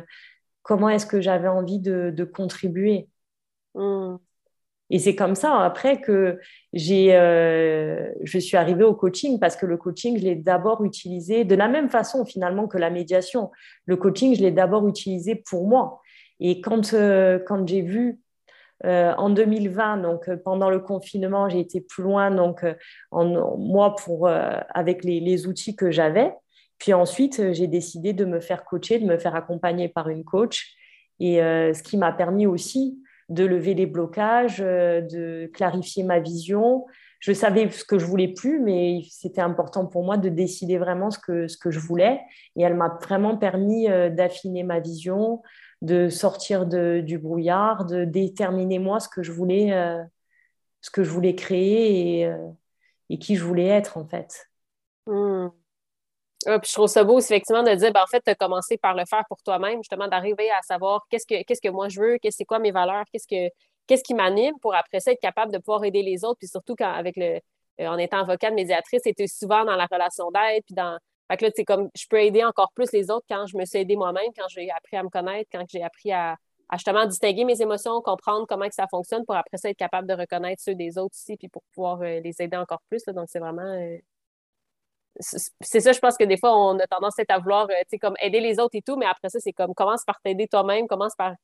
comment 0.62 0.88
est-ce 0.88 1.06
que 1.06 1.20
j'avais 1.20 1.46
envie 1.46 1.78
de, 1.78 2.24
contribuer. 2.24 3.08
Hmm. 3.74 4.16
Et 4.90 4.98
c'est 4.98 5.14
comme 5.14 5.36
ça 5.36 5.60
après 5.60 6.00
que 6.00 6.40
j'ai, 6.72 7.14
euh, 7.14 8.10
je 8.22 8.38
suis 8.38 8.56
arrivée 8.56 8.84
au 8.84 8.94
coaching 8.94 9.38
parce 9.38 9.56
que 9.56 9.66
le 9.66 9.76
coaching, 9.76 10.18
je 10.18 10.24
l'ai 10.24 10.34
d'abord 10.34 10.84
utilisé 10.84 11.44
de 11.44 11.54
la 11.54 11.68
même 11.68 11.88
façon 11.88 12.24
finalement 12.24 12.66
que 12.66 12.76
la 12.76 12.90
médiation. 12.90 13.52
Le 13.86 13.96
coaching, 13.96 14.34
je 14.34 14.42
l'ai 14.42 14.50
d'abord 14.50 14.86
utilisé 14.88 15.36
pour 15.36 15.68
moi. 15.68 16.00
Et 16.40 16.60
quand, 16.60 16.92
euh, 16.92 17.38
quand 17.38 17.66
j'ai 17.66 17.82
vu 17.82 18.20
en 18.84 19.30
2020, 19.30 19.98
donc 19.98 20.34
pendant 20.44 20.70
le 20.70 20.80
confinement, 20.80 21.48
j'ai 21.48 21.60
été 21.60 21.80
plus 21.80 22.02
loin, 22.02 22.30
donc 22.30 22.64
en, 23.10 23.56
moi 23.56 23.96
pour 23.96 24.28
avec 24.28 25.04
les, 25.04 25.46
outils 25.46 25.74
que 25.74 25.90
j'avais. 25.90 26.32
Puis 26.78 26.92
ensuite, 26.92 27.40
euh, 27.40 27.52
j'ai 27.52 27.66
décidé 27.66 28.12
de 28.12 28.24
me 28.24 28.40
faire 28.40 28.64
coacher, 28.64 28.98
de 28.98 29.06
me 29.06 29.18
faire 29.18 29.34
accompagner 29.34 29.88
par 29.88 30.08
une 30.08 30.24
coach. 30.24 30.74
Et 31.20 31.42
euh, 31.42 31.72
ce 31.72 31.82
qui 31.82 31.96
m'a 31.96 32.12
permis 32.12 32.46
aussi 32.46 33.00
de 33.30 33.44
lever 33.44 33.74
les 33.74 33.86
blocages, 33.86 34.60
euh, 34.60 35.00
de 35.00 35.50
clarifier 35.54 36.02
ma 36.02 36.20
vision. 36.20 36.84
Je 37.20 37.32
savais 37.32 37.70
ce 37.70 37.84
que 37.84 37.98
je 37.98 38.04
voulais 38.04 38.28
plus, 38.28 38.60
mais 38.60 39.00
c'était 39.08 39.40
important 39.40 39.86
pour 39.86 40.04
moi 40.04 40.18
de 40.18 40.28
décider 40.28 40.76
vraiment 40.76 41.10
ce 41.10 41.18
que, 41.18 41.48
ce 41.48 41.56
que 41.56 41.70
je 41.70 41.78
voulais. 41.78 42.20
Et 42.56 42.62
elle 42.62 42.74
m'a 42.74 42.98
vraiment 43.00 43.38
permis 43.38 43.86
d'affiner 44.10 44.62
ma 44.62 44.78
vision, 44.78 45.40
de 45.84 46.08
sortir 46.08 46.66
du 46.66 47.18
brouillard, 47.18 47.84
de 47.84 48.04
déterminer 48.04 48.78
moi 48.78 49.00
ce 49.00 49.08
que 49.08 49.22
je 49.22 49.32
voulais, 49.32 49.70
ce 50.80 50.90
que 50.90 51.02
je 51.02 51.10
voulais 51.10 51.34
créer 51.34 52.20
et, 52.20 52.32
et, 53.10 53.18
qui 53.18 53.36
je 53.36 53.44
voulais 53.44 53.66
être 53.66 53.96
en 53.96 54.04
fait. 54.04 54.48
Mmh. 55.06 55.48
Ah, 56.46 56.58
je 56.62 56.72
trouve 56.72 56.88
ça 56.88 57.04
beau, 57.04 57.18
effectivement, 57.18 57.62
de 57.62 57.74
dire, 57.74 57.92
ben, 57.92 58.02
en 58.02 58.06
fait, 58.06 58.22
tu 58.22 58.30
as 58.30 58.78
par 58.78 58.94
le 58.94 59.04
faire 59.08 59.24
pour 59.28 59.42
toi-même, 59.42 59.78
justement, 59.78 60.08
d'arriver 60.08 60.50
à 60.50 60.60
savoir 60.62 61.06
qu'est-ce 61.08 61.26
que, 61.26 61.42
qu'est-ce 61.44 61.60
que 61.60 61.70
moi 61.70 61.88
je 61.88 62.00
veux, 62.00 62.18
qu'est-ce 62.18 62.36
c'est 62.36 62.44
quoi 62.44 62.58
mes 62.58 62.70
valeurs, 62.70 63.04
qu'est-ce, 63.12 63.26
que, 63.26 63.50
qu'est-ce 63.86 64.02
qui 64.02 64.14
m'anime 64.14 64.54
pour 64.60 64.74
après 64.74 65.00
ça 65.00 65.12
être 65.12 65.20
capable 65.20 65.52
de 65.52 65.58
pouvoir 65.58 65.84
aider 65.84 66.02
les 66.02 66.24
autres, 66.24 66.38
puis 66.38 66.48
surtout 66.48 66.74
quand, 66.76 67.02
le, 67.16 67.40
euh, 67.80 67.86
en 67.86 67.96
étant 67.98 68.18
avocate 68.18 68.52
médiatrice, 68.52 69.00
c'était 69.04 69.26
souvent 69.26 69.64
dans 69.64 69.76
la 69.76 69.86
relation 69.86 70.30
d'aide, 70.30 70.62
puis 70.66 70.74
dans. 70.74 70.98
Fait 71.30 71.36
que 71.38 71.44
là, 71.46 71.50
c'est 71.54 71.64
comme, 71.64 71.88
je 71.96 72.06
peux 72.08 72.20
aider 72.20 72.44
encore 72.44 72.72
plus 72.74 72.92
les 72.92 73.10
autres 73.10 73.24
quand 73.28 73.46
je 73.46 73.56
me 73.56 73.64
suis 73.64 73.78
aidée 73.78 73.96
moi-même, 73.96 74.30
quand 74.36 74.46
j'ai 74.48 74.70
appris 74.70 74.96
à 74.96 75.02
me 75.02 75.08
connaître, 75.08 75.48
quand 75.50 75.64
j'ai 75.68 75.82
appris 75.82 76.12
à, 76.12 76.36
justement 76.72 77.06
distinguer 77.06 77.44
mes 77.44 77.60
émotions, 77.62 78.00
comprendre 78.02 78.46
comment 78.46 78.68
que 78.68 78.74
ça 78.74 78.86
fonctionne 78.88 79.24
pour 79.24 79.36
après 79.36 79.56
ça 79.56 79.70
être 79.70 79.76
capable 79.76 80.08
de 80.08 80.14
reconnaître 80.14 80.62
ceux 80.62 80.74
des 80.74 80.98
autres 80.98 81.14
aussi, 81.14 81.36
puis 81.36 81.48
pour 81.48 81.62
pouvoir 81.74 82.02
euh, 82.02 82.20
les 82.20 82.34
aider 82.40 82.56
encore 82.56 82.82
plus. 82.88 83.04
Donc, 83.06 83.28
c'est 83.28 83.38
vraiment. 83.38 83.62
Euh, 83.62 83.96
c'est 85.20 85.80
ça, 85.80 85.92
je 85.92 86.00
pense 86.00 86.16
que 86.16 86.24
des 86.24 86.36
fois, 86.36 86.58
on 86.58 86.76
a 86.78 86.86
tendance 86.88 87.14
à 87.28 87.38
vouloir 87.38 87.68
euh, 87.70 87.98
comme 88.00 88.16
aider 88.20 88.40
les 88.40 88.58
autres 88.58 88.74
et 88.74 88.82
tout, 88.82 88.96
mais 88.96 89.06
après 89.06 89.28
ça, 89.28 89.38
c'est 89.40 89.52
comme 89.52 89.72
commence 89.72 90.04
par 90.04 90.20
t'aider 90.20 90.48
toi-même, 90.48 90.88
commence 90.88 91.14
par 91.14 91.34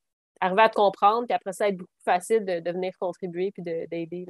arriver 0.41 0.63
à 0.63 0.69
te 0.69 0.75
comprendre, 0.75 1.27
puis 1.27 1.35
après 1.35 1.53
ça, 1.53 1.69
être 1.69 1.77
beaucoup 1.77 1.93
plus 2.03 2.13
facile 2.13 2.45
de, 2.45 2.61
de 2.61 2.71
venir 2.73 2.93
contribuer 2.99 3.53
puis 3.53 3.63
d'aider. 3.63 4.27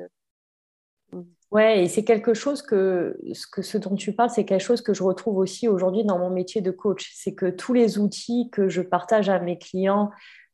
Ouais, 1.51 1.83
et 1.83 1.89
c'est 1.89 2.05
quelque 2.05 2.33
chose 2.33 2.63
que 2.63 3.19
ce, 3.33 3.47
que 3.51 3.63
ce 3.63 3.77
dont 3.77 3.97
tu 3.97 4.13
parles, 4.13 4.31
c'est 4.31 4.45
quelque 4.45 4.63
chose 4.63 4.83
que 4.83 4.95
je 4.95 5.03
retrouve 5.03 5.39
aussi 5.39 5.67
aujourd'hui 5.67 6.05
dans 6.05 6.19
mon 6.19 6.31
métier 6.31 6.61
de 6.61 6.71
coach. 6.71 7.11
C'est 7.15 7.35
que 7.35 7.47
tous 7.47 7.73
les 7.73 7.99
outils 7.99 8.51
que 8.53 8.69
je 8.69 8.83
partage 8.83 9.29
à 9.29 9.41
mes 9.41 9.59
clients 9.59 10.11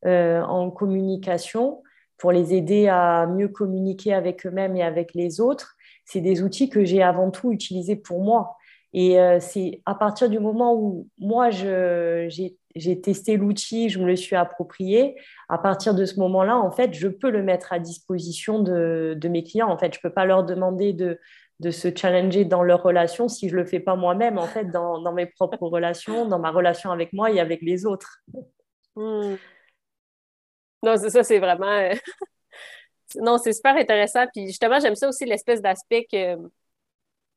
euh, 0.07 0.41
en 0.43 0.71
communication 0.71 1.83
pour 2.17 2.33
les 2.33 2.55
aider 2.55 2.89
à 2.89 3.27
mieux 3.27 3.49
communiquer 3.49 4.15
avec 4.15 4.47
eux-mêmes 4.47 4.75
et 4.75 4.83
avec 4.83 5.13
les 5.15 5.39
autres, 5.39 5.77
c'est 6.07 6.23
des 6.23 6.43
outils 6.43 6.71
que 6.71 6.83
j'ai 6.83 7.03
avant 7.03 7.31
tout 7.31 7.53
utilisés 7.53 7.97
pour 7.97 8.23
moi. 8.23 8.57
Et 8.95 9.21
euh, 9.21 9.39
c'est 9.39 9.83
à 9.85 9.95
partir 9.95 10.31
du 10.31 10.39
moment 10.39 10.75
où 10.75 11.09
moi, 11.19 11.51
j'ai 11.51 12.57
j'ai 12.77 13.01
testé 13.01 13.37
l'outil, 13.37 13.89
je 13.89 13.99
me 13.99 14.07
le 14.07 14.17
suis 14.17 14.37
approprié. 14.37 15.17
À 15.49 15.59
partir 15.59 15.95
de 15.95 16.05
ce 16.05 16.19
moment-là, 16.21 16.57
en 16.57 16.71
fait, 16.71 16.93
je 16.93 17.09
peux 17.09 17.31
le 17.31 17.43
mettre 17.43 17.73
à 17.73 17.79
disposition 17.79 18.61
de, 18.61 19.19
mes 19.29 19.43
clients. 19.43 19.69
En 19.69 19.79
fait, 19.79 19.93
je 19.93 19.99
ne 19.99 20.03
peux 20.03 20.13
pas 20.13 20.27
leur 20.27 20.45
demander 20.45 20.93
de, 20.93 21.19
se 21.71 21.89
challenger 21.95 22.45
dans 22.45 22.63
leur 22.63 22.83
relation 22.83 23.29
si 23.29 23.49
je 23.49 23.57
ne 23.57 23.63
le 23.63 23.67
fais 23.67 23.81
pas 23.81 23.97
moi-même, 23.97 24.39
en 24.39 24.47
fait, 24.47 24.71
dans, 24.71 25.13
mes 25.13 25.27
propres 25.27 25.59
relations, 25.67 26.27
dans 26.27 26.39
ma 26.39 26.51
relation 26.51 26.91
avec 26.91 27.13
moi 27.13 27.31
et 27.31 27.41
avec 27.41 27.63
les 27.63 27.87
autres. 27.87 28.21
Hmm. 28.95 29.37
Non, 30.83 30.97
c'est 30.97 31.11
ça, 31.11 31.25
c'est 31.25 31.39
vraiment... 31.39 31.67
Euh, 31.67 31.95
non, 33.17 33.39
c'est 33.39 33.55
super 33.55 33.75
intéressant. 33.77 34.27
Puis 34.35 34.49
justement, 34.49 34.79
j'aime 34.81 34.95
ça 34.95 35.09
aussi, 35.09 35.25
l'espèce 35.25 35.63
d'aspect 35.63 36.07
que... 36.11 36.37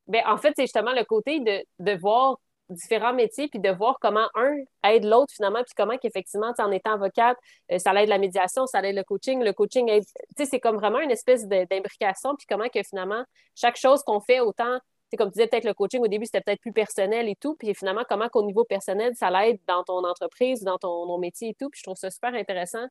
Ben, 0.06 0.22
en 0.26 0.36
fait, 0.36 0.52
c'est 0.56 0.64
justement 0.64 0.92
le 0.92 1.04
côté 1.04 1.40
de, 1.40 1.62
de 1.78 1.98
voir 1.98 2.36
différents 2.70 3.12
métiers, 3.12 3.48
puis 3.48 3.60
de 3.60 3.70
voir 3.70 3.98
comment 4.00 4.28
un 4.34 4.56
aide 4.84 5.04
l'autre 5.04 5.32
finalement, 5.34 5.62
puis 5.62 5.74
comment 5.76 5.96
qu'effectivement, 5.98 6.52
en 6.58 6.70
étant 6.70 6.92
avocate, 6.92 7.36
euh, 7.72 7.78
ça 7.78 7.94
aide 8.00 8.08
la 8.08 8.18
médiation, 8.18 8.66
ça 8.66 8.80
aide 8.82 8.96
le 8.96 9.04
coaching, 9.04 9.42
le 9.42 9.52
coaching 9.52 9.88
aide, 9.88 10.04
tu 10.04 10.12
sais, 10.38 10.46
c'est 10.46 10.60
comme 10.60 10.76
vraiment 10.76 11.00
une 11.00 11.10
espèce 11.10 11.46
d'imbrication, 11.46 12.36
puis 12.36 12.46
comment 12.48 12.68
que 12.68 12.82
finalement, 12.82 13.24
chaque 13.54 13.76
chose 13.76 14.02
qu'on 14.02 14.20
fait, 14.20 14.40
autant, 14.40 14.78
tu 15.10 15.16
comme 15.16 15.28
tu 15.28 15.34
disais, 15.34 15.48
peut-être 15.48 15.64
le 15.64 15.74
coaching 15.74 16.00
au 16.02 16.08
début, 16.08 16.24
c'était 16.24 16.40
peut-être 16.40 16.60
plus 16.60 16.72
personnel 16.72 17.28
et 17.28 17.36
tout, 17.36 17.56
puis 17.56 17.74
finalement, 17.74 18.04
comment 18.08 18.28
qu'au 18.28 18.44
niveau 18.44 18.64
personnel, 18.64 19.14
ça 19.16 19.30
l'aide 19.30 19.58
dans 19.66 19.82
ton 19.84 20.04
entreprise, 20.04 20.62
dans 20.62 20.78
ton, 20.78 21.18
métier 21.18 21.50
et 21.50 21.54
tout, 21.54 21.68
puis 21.68 21.78
je 21.78 21.84
trouve 21.84 21.96
ça 21.96 22.10
super 22.10 22.34
intéressant, 22.34 22.84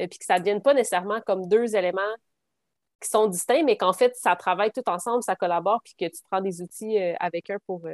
euh, 0.00 0.06
puis 0.06 0.18
que 0.18 0.24
ça 0.24 0.34
ne 0.34 0.40
devienne 0.40 0.62
pas 0.62 0.74
nécessairement 0.74 1.20
comme 1.22 1.48
deux 1.48 1.74
éléments 1.74 2.02
qui 3.00 3.08
sont 3.08 3.26
distincts, 3.26 3.64
mais 3.64 3.76
qu'en 3.76 3.92
fait, 3.92 4.14
ça 4.16 4.36
travaille 4.36 4.70
tout 4.70 4.88
ensemble, 4.88 5.22
ça 5.22 5.34
collabore, 5.34 5.80
puis 5.82 5.94
que 5.98 6.04
tu 6.04 6.22
prends 6.30 6.40
des 6.40 6.62
outils 6.62 6.98
euh, 6.98 7.14
avec 7.18 7.50
eux 7.50 7.58
pour 7.66 7.86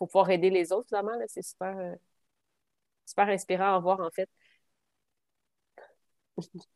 pour 0.00 0.08
pouvoir 0.08 0.30
aider 0.30 0.48
les 0.48 0.72
autres, 0.72 0.88
finalement. 0.88 1.12
C'est 1.28 1.42
super, 1.42 1.76
euh, 1.78 1.94
super 3.04 3.28
inspirant 3.28 3.74
à 3.76 3.78
voir, 3.80 4.00
en 4.00 4.10
fait. 4.10 4.28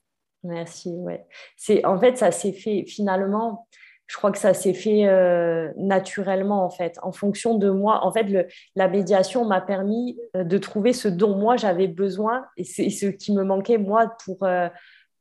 Merci, 0.42 0.90
ouais. 0.90 1.26
C'est, 1.56 1.84
en 1.86 1.98
fait, 1.98 2.18
ça 2.18 2.30
s'est 2.30 2.52
fait 2.52 2.84
finalement, 2.86 3.66
je 4.06 4.16
crois 4.16 4.30
que 4.30 4.38
ça 4.38 4.52
s'est 4.52 4.74
fait 4.74 5.06
euh, 5.06 5.72
naturellement, 5.78 6.64
en 6.64 6.70
fait, 6.70 6.98
en 7.02 7.12
fonction 7.12 7.56
de 7.56 7.70
moi. 7.70 8.04
En 8.04 8.12
fait, 8.12 8.24
le, 8.24 8.46
la 8.76 8.88
médiation 8.88 9.46
m'a 9.46 9.62
permis 9.62 10.18
euh, 10.36 10.44
de 10.44 10.58
trouver 10.58 10.92
ce 10.92 11.08
dont 11.08 11.36
moi 11.36 11.56
j'avais 11.56 11.88
besoin 11.88 12.44
et 12.58 12.64
c'est 12.64 12.90
ce 12.90 13.06
qui 13.06 13.32
me 13.32 13.42
manquait, 13.42 13.78
moi, 13.78 14.14
pour, 14.24 14.46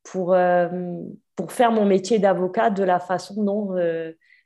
pour, 0.03 0.36
pour 1.38 1.51
faire 1.53 1.72
mon 1.72 1.86
métier 1.86 2.19
d'avocat 2.19 2.69
de 2.69 2.83
la 2.83 3.00
façon 3.00 3.43
dont, 3.43 3.75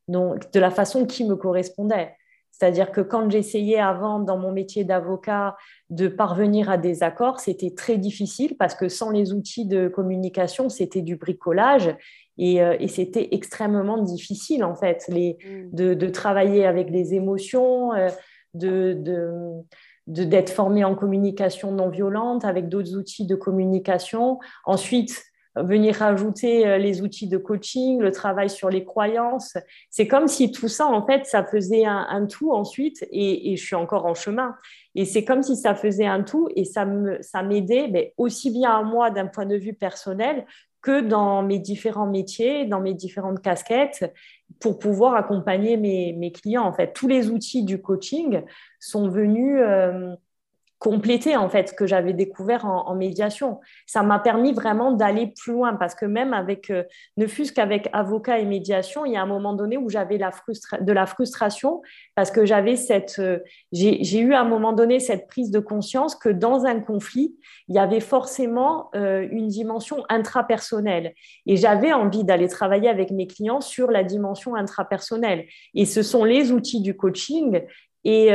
dont, 0.07 0.35
de 0.53 0.59
la 0.59 0.69
façon 0.69 1.07
qui 1.07 1.25
me 1.25 1.35
correspondait. 1.35 2.15
C'est-à-dire 2.57 2.91
que 2.91 3.01
quand 3.01 3.29
j'essayais 3.29 3.79
avant 3.79 4.19
dans 4.19 4.37
mon 4.37 4.51
métier 4.51 4.83
d'avocat 4.83 5.55
de 5.91 6.07
parvenir 6.07 6.71
à 6.71 6.77
des 6.77 7.03
accords, 7.03 7.39
c'était 7.39 7.71
très 7.71 7.97
difficile 7.97 8.55
parce 8.57 8.73
que 8.73 8.89
sans 8.89 9.11
les 9.11 9.31
outils 9.31 9.65
de 9.65 9.87
communication, 9.87 10.67
c'était 10.69 11.03
du 11.03 11.17
bricolage 11.17 11.95
et, 12.39 12.63
euh, 12.63 12.75
c'était 12.87 13.29
extrêmement 13.31 14.01
difficile 14.01 14.63
en 14.63 14.75
fait 14.75 15.05
les, 15.07 15.37
mm. 15.71 15.95
de, 15.95 16.09
travailler 16.09 16.65
avec 16.65 16.89
les 16.89 17.13
émotions, 17.13 17.93
euh, 17.93 18.09
de, 18.55 18.97
d'être 20.07 20.49
formé 20.49 20.83
en 20.83 20.95
communication 20.95 21.71
non 21.71 21.89
violente 21.89 22.43
avec 22.43 22.69
d'autres 22.69 22.95
outils 22.95 23.27
de 23.27 23.35
communication. 23.35 24.39
Ensuite, 24.65 25.21
venir 25.63 25.95
rajouter 25.95 26.67
euh, 26.67 26.77
les 26.77 27.01
outils 27.01 27.27
de 27.27 27.37
coaching, 27.37 27.99
le 27.99 28.11
travail 28.11 28.49
sur 28.49 28.69
les 28.69 28.83
croyances. 28.83 29.57
C'est 29.89 30.07
comme 30.07 30.27
si 30.27 30.51
tout 30.51 30.67
ça, 30.67 30.85
en 30.85 31.05
fait, 31.05 31.25
ça 31.25 31.43
faisait 31.43 31.85
un, 31.85 32.25
tout 32.27 32.51
ensuite, 32.51 33.05
et, 33.11 33.55
je 33.55 33.63
suis 33.63 33.75
encore 33.75 34.05
en 34.05 34.13
chemin. 34.13 34.55
Et 34.95 35.05
c'est 35.05 35.25
comme 35.25 35.43
si 35.43 35.55
ça 35.55 35.75
faisait 35.75 36.05
un 36.05 36.23
tout, 36.23 36.49
et 36.55 36.65
ça 36.65 36.85
m'aidait 36.85 37.87
mais 37.91 38.13
aussi 38.17 38.51
bien 38.51 38.71
à 38.71 38.83
moi 38.83 39.11
d'un 39.11 39.27
point 39.27 39.45
de 39.45 39.55
vue 39.55 39.73
personnel 39.73 40.45
que 40.81 41.01
dans 41.01 41.43
mes 41.43 41.59
différents 41.59 42.07
métiers, 42.07 42.65
dans 42.65 42.79
mes 42.79 42.93
différentes 42.93 43.41
casquettes, 43.41 44.13
pour 44.59 44.79
pouvoir 44.79 45.15
accompagner 45.15 45.75
mes, 45.77 46.31
clients. 46.31 46.63
En 46.63 46.73
fait, 46.73 46.93
tous 46.93 47.07
les 47.07 47.29
outils 47.29 47.63
du 47.63 47.81
coaching 47.81 48.41
sont 48.79 49.09
venus... 49.09 49.59
Euh, 49.59 50.15
compléter 50.79 51.35
en 51.35 51.49
fait 51.49 51.69
ce 51.69 51.73
que 51.73 51.87
j'avais 51.87 52.13
découvert 52.13 52.65
en, 52.65 52.95
médiation. 52.95 53.59
Ça 53.85 54.03
m'a 54.03 54.19
permis 54.19 54.53
vraiment 54.53 54.91
d'aller 54.91 55.27
plus 55.27 55.53
loin 55.53 55.75
parce 55.75 55.95
que 55.95 56.05
même 56.05 56.33
avec, 56.33 56.69
euh, 56.69 56.83
ne 57.17 57.25
fût-ce 57.25 57.51
qu'avec 57.51 57.89
avocat 57.93 58.39
et 58.39 58.45
médiation, 58.45 59.05
il 59.05 59.13
y 59.13 59.17
a 59.17 59.21
un 59.21 59.27
moment 59.27 59.53
donné 59.53 59.77
où 59.77 59.89
j'avais 59.89 60.17
de 60.17 60.93
la 60.93 61.05
frustration 61.05 61.81
parce 62.15 62.31
que 62.31 62.45
j'avais 62.45 62.75
cette, 62.75 63.17
euh, 63.19 63.39
j'ai 63.71 64.19
eu 64.19 64.33
à 64.33 64.41
un 64.41 64.45
moment 64.45 64.73
donné 64.73 64.99
cette 64.99 65.27
prise 65.27 65.51
de 65.51 65.59
conscience 65.59 66.15
que 66.15 66.29
dans 66.29 66.65
un 66.65 66.79
conflit, 66.79 67.35
il 67.67 67.75
y 67.75 67.79
avait 67.79 67.99
forcément 67.99 68.89
euh, 68.95 69.27
une 69.31 69.47
dimension 69.47 70.03
intrapersonnelle 70.09 71.13
et 71.47 71.57
j'avais 71.57 71.93
envie 71.93 72.23
d'aller 72.23 72.47
travailler 72.47 72.89
avec 72.89 73.11
mes 73.11 73.27
clients 73.27 73.61
sur 73.61 73.89
la 73.89 74.03
dimension 74.03 74.55
intrapersonnelle. 74.55 75.45
Et 75.73 75.85
ce 75.85 76.03
sont 76.03 76.23
les 76.23 76.51
outils 76.51 76.81
du 76.81 76.95
coaching 76.95 77.61
et, 78.09 78.31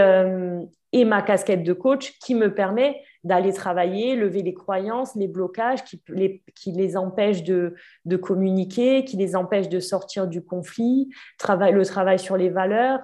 et 0.93 1.05
ma 1.05 1.23
casquette 1.23 1.63
de 1.63 1.73
coach 1.73 2.19
qui 2.19 2.35
me 2.35 2.55
permet 2.55 3.03
d'aller 3.25 3.53
travailler, 3.53 4.17
lever 4.17 4.43
les 4.43 4.55
croyances, 4.55 5.15
les 5.15 5.29
blocages 5.29 5.85
qui 5.85 6.03
les, 6.09 6.43
qui 6.55 6.73
les 6.73 6.97
empêchent 6.97 7.45
de, 7.45 7.75
de, 8.05 8.17
communiquer, 8.17 9.05
qui 9.05 9.17
les 9.17 9.37
empêchent 9.37 9.69
de 9.69 9.81
sortir 9.81 10.27
du 10.27 10.45
conflit, 10.45 11.09
travail, 11.39 11.73
le 11.73 11.85
travail 11.85 12.19
sur 12.19 12.37
les 12.37 12.51
valeurs, 12.51 13.01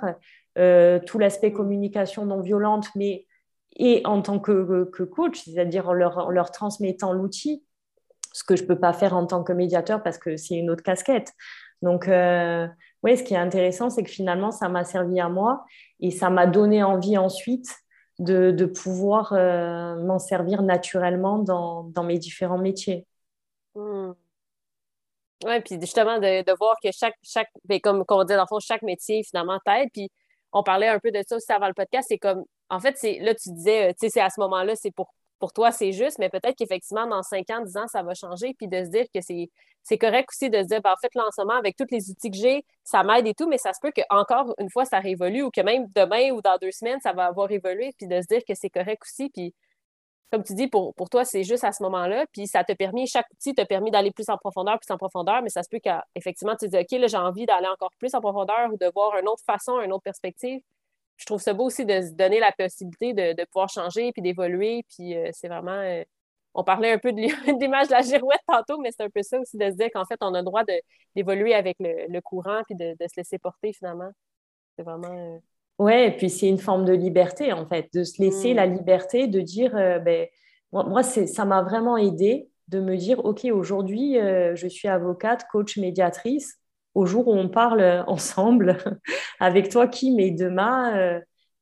euh, 0.59 0.99
tout 0.99 1.19
l'aspect 1.19 1.53
communication 1.53 2.27
non 2.27 2.41
violente, 2.41 2.89
mais 2.95 3.27
et 3.77 4.03
en 4.05 4.23
tant 4.23 4.41
que, 4.41 4.85
que 4.93 5.05
coach, 5.05 5.45
c'est-à-dire 5.45 5.89
en 5.89 5.93
leur, 5.93 6.19
en 6.19 6.31
leur 6.31 6.51
transmettant 6.51 7.13
l'outil, 7.13 7.65
ce 8.33 8.43
que 8.43 8.57
je 8.57 8.63
ne 8.63 8.69
peux 8.69 8.79
pas 8.79 8.93
faire 8.93 9.17
en 9.17 9.25
tant 9.25 9.45
que 9.45 9.53
médiateur 9.53 10.03
parce 10.03 10.19
que 10.19 10.37
c'est 10.37 10.57
une 10.57 10.69
autre 10.71 10.83
casquette. 10.83 11.33
Donc, 11.81 12.09
euh, 12.09 12.67
oui, 13.03 13.17
ce 13.17 13.23
qui 13.23 13.35
est 13.35 13.39
intéressant, 13.39 13.91
c'est 13.91 14.03
que 14.03 14.11
finalement, 14.11 14.51
ça 14.51 14.69
m'a 14.69 14.85
servi 14.85 15.21
à 15.21 15.29
moi 15.29 15.65
et 16.01 16.11
ça 16.11 16.31
m'a 16.31 16.47
donné 16.47 16.83
envie 16.83 17.17
ensuite 17.17 17.69
de, 18.19 18.65
pouvoir 18.65 19.33
euh, 19.33 19.95
m'en 20.05 20.19
servir 20.19 20.63
naturellement 20.63 21.39
dans, 21.39 22.05
mes 22.05 22.19
différents 22.19 22.59
métiers. 22.59 23.07
Hmm. 23.75 24.13
Oui, 25.45 25.61
puis 25.61 25.79
justement, 25.81 26.19
de, 26.19 26.57
voir 26.59 26.75
que 26.83 26.91
chaque, 26.91 27.15
chaque 27.23 27.49
ben, 27.65 27.81
comme, 27.81 28.05
on 28.09 28.25
dit 28.25 28.35
dans 28.35 28.41
le 28.41 28.47
fond, 28.49 28.59
chaque 28.59 28.83
métier 28.83 29.23
finalement 29.23 29.61
t'aide. 29.65 29.89
Puis 29.93 30.11
on 30.53 30.65
parlait 30.65 30.89
un 30.89 30.99
peu 30.99 31.13
de 31.13 31.23
ça 31.27 31.37
aussi 31.37 31.53
avant 31.53 31.69
le 31.69 31.75
podcast. 31.75 32.07
C'est 32.09 32.19
comme, 32.19 32.45
en 32.71 32.81
fait, 32.81 32.97
c'est 32.97 33.21
là, 33.21 33.35
tu 33.35 33.51
disais, 33.53 33.95
tu 33.95 33.99
sais, 34.01 34.11
c'est 34.11 34.21
à 34.21 34.31
ce 34.31 34.41
moment-là, 34.41 34.75
c'est 34.75 34.91
pour 34.91 35.15
pour 35.39 35.53
toi, 35.53 35.71
c'est 35.71 35.93
juste, 35.93 36.19
mais 36.19 36.29
peut-être 36.29 36.57
qu'effectivement, 36.57 37.07
dans 37.07 37.23
5 37.23 37.49
ans, 37.51 37.61
10 37.63 37.77
ans, 37.77 37.87
ça 37.87 38.03
va 38.03 38.15
changer, 38.15 38.55
puis 38.55 38.69
de 38.69 38.85
se 38.85 38.91
dire 38.91 39.07
que 39.15 39.21
c'est 39.21 39.99
correct 39.99 40.29
aussi 40.31 40.51
de 40.51 40.59
se 40.63 40.67
dire, 40.67 40.81
ben, 40.83 40.93
en 40.93 40.97
fait, 41.01 41.15
là, 41.15 41.25
avec 41.59 41.77
tous 41.77 41.87
les 41.91 42.11
outils 42.11 42.31
que 42.31 42.37
j'ai, 42.37 42.65
ça 42.85 43.05
m'aide 43.05 43.27
et 43.27 43.35
tout, 43.35 43.49
mais 43.49 43.59
ça 43.59 43.73
se 43.73 43.79
peut 43.81 43.93
qu'encore 43.93 44.55
une 44.59 44.71
fois, 44.71 44.85
ça 44.85 44.99
révolue 44.99 45.43
ou 45.43 45.51
que 45.51 45.61
même 45.61 45.87
demain 45.95 46.31
ou 46.33 46.43
dans 46.43 46.57
deux 46.61 46.73
semaines, 46.73 47.01
ça 47.01 47.13
va 47.13 47.27
avoir 47.27 47.51
évolué, 47.51 47.93
puis 47.97 48.07
de 48.07 48.21
se 48.21 48.27
dire 48.27 48.43
que 48.47 48.55
c'est 48.55 48.71
correct 48.71 49.03
aussi. 49.05 49.31
Puis, 49.31 49.55
comme 50.31 50.43
tu 50.43 50.55
dis, 50.55 50.69
pour, 50.69 50.95
toi, 51.11 51.25
c'est 51.25 51.45
juste 51.45 51.65
à 51.65 51.73
ce 51.73 51.83
moment-là, 51.85 52.27
puis 52.33 52.47
ça 52.47 52.65
te 52.65 52.73
permis, 52.73 53.07
chaque 53.07 53.31
outil 53.33 53.55
t'a 53.55 53.65
permis 53.65 53.91
d'aller 53.91 54.11
plus 54.11 54.29
en 54.29 54.37
profondeur, 54.37 54.79
plus 54.79 54.93
en 54.93 54.99
profondeur, 54.99 55.43
mais 55.43 55.49
ça 55.51 55.63
se 55.63 55.69
peut 55.71 55.81
qu'effectivement, 55.81 56.55
tu 56.57 56.67
te 56.69 56.77
dis, 56.77 56.79
OK, 56.79 57.01
là, 57.01 57.07
j'ai 57.07 57.17
envie 57.17 57.47
d'aller 57.47 57.69
encore 57.69 57.93
plus 57.99 58.15
en 58.15 58.21
profondeur 58.21 58.73
ou 58.73 58.77
de 58.77 58.91
voir 58.95 59.17
une 59.19 59.29
autre 59.29 59.45
façon, 59.47 59.81
une 59.81 59.93
autre 59.93 60.03
perspective 60.03 60.61
je 61.19 61.27
trouve 61.27 61.41
ça 61.41 61.53
beau 61.53 61.65
aussi 61.65 61.85
de 61.85 62.01
se 62.01 62.13
donner 62.13 62.39
la 62.39 62.53
possibilité 62.53 63.13
de, 63.13 63.45
pouvoir 63.47 63.69
changer 63.69 64.13
puis 64.13 64.23
d'évoluer. 64.23 64.85
Puis 64.89 65.17
euh, 65.17 65.29
c'est 65.33 65.49
vraiment. 65.49 65.73
Euh, 65.73 66.03
on 66.55 66.65
parlait 66.65 66.93
un 66.93 66.99
peu 66.99 67.13
de 67.13 67.61
l'image 67.61 67.89
de 67.89 67.93
la 67.93 68.03
girouette 68.03 68.41
tantôt, 68.47 68.79
mais 68.79 68.91
c'est 68.97 69.03
un 69.03 69.11
peu 69.11 69.23
ça 69.23 69.39
aussi 69.39 69.59
de 69.59 69.69
se 69.71 69.77
dire 69.77 69.89
qu'en 69.93 70.07
fait, 70.07 70.17
on 70.21 70.33
a 70.35 70.39
le 70.39 70.45
droit 70.45 70.63
d'évoluer 71.15 71.55
avec 71.55 71.77
le, 71.81 72.21
courant 72.21 72.63
puis 72.67 72.77
de, 72.77 72.95
se 73.01 73.15
laisser 73.17 73.39
porter 73.39 73.73
finalement. 73.73 74.11
C'est 74.77 74.85
vraiment. 74.85 75.13
Euh, 75.13 75.39
Oui, 75.81 75.93
et 75.93 76.13
puis 76.13 76.31
c'est 76.31 76.49
une 76.49 76.59
forme 76.59 76.85
de 76.85 76.93
liberté 76.93 77.53
en 77.53 77.67
fait, 77.67 77.89
de 77.93 78.05
se 78.05 78.23
laisser 78.23 78.55
la 78.55 78.69
mm. 78.69 78.75
liberté 78.75 79.27
de 79.27 79.41
dire 79.41 79.73
ben, 79.73 80.29
moi, 80.73 81.03
ça 81.03 81.45
m'a 81.45 81.63
vraiment 81.63 81.97
aidé 81.97 82.49
de 82.69 82.81
me 82.81 82.97
dire, 82.97 83.25
OK, 83.25 83.45
aujourd'hui, 83.47 84.15
je 84.55 84.69
suis 84.69 84.87
avocate, 84.87 85.47
coach, 85.51 85.79
médiatrice. 85.79 86.59
Au 86.95 87.07
jour 87.07 87.29
où 87.29 87.35
on 87.35 87.49
parle 87.49 88.05
ensemble 88.07 88.79
avec 89.41 89.69
toi, 89.71 89.87
Kim, 89.89 90.19
et 90.19 90.31
demain 90.31 91.21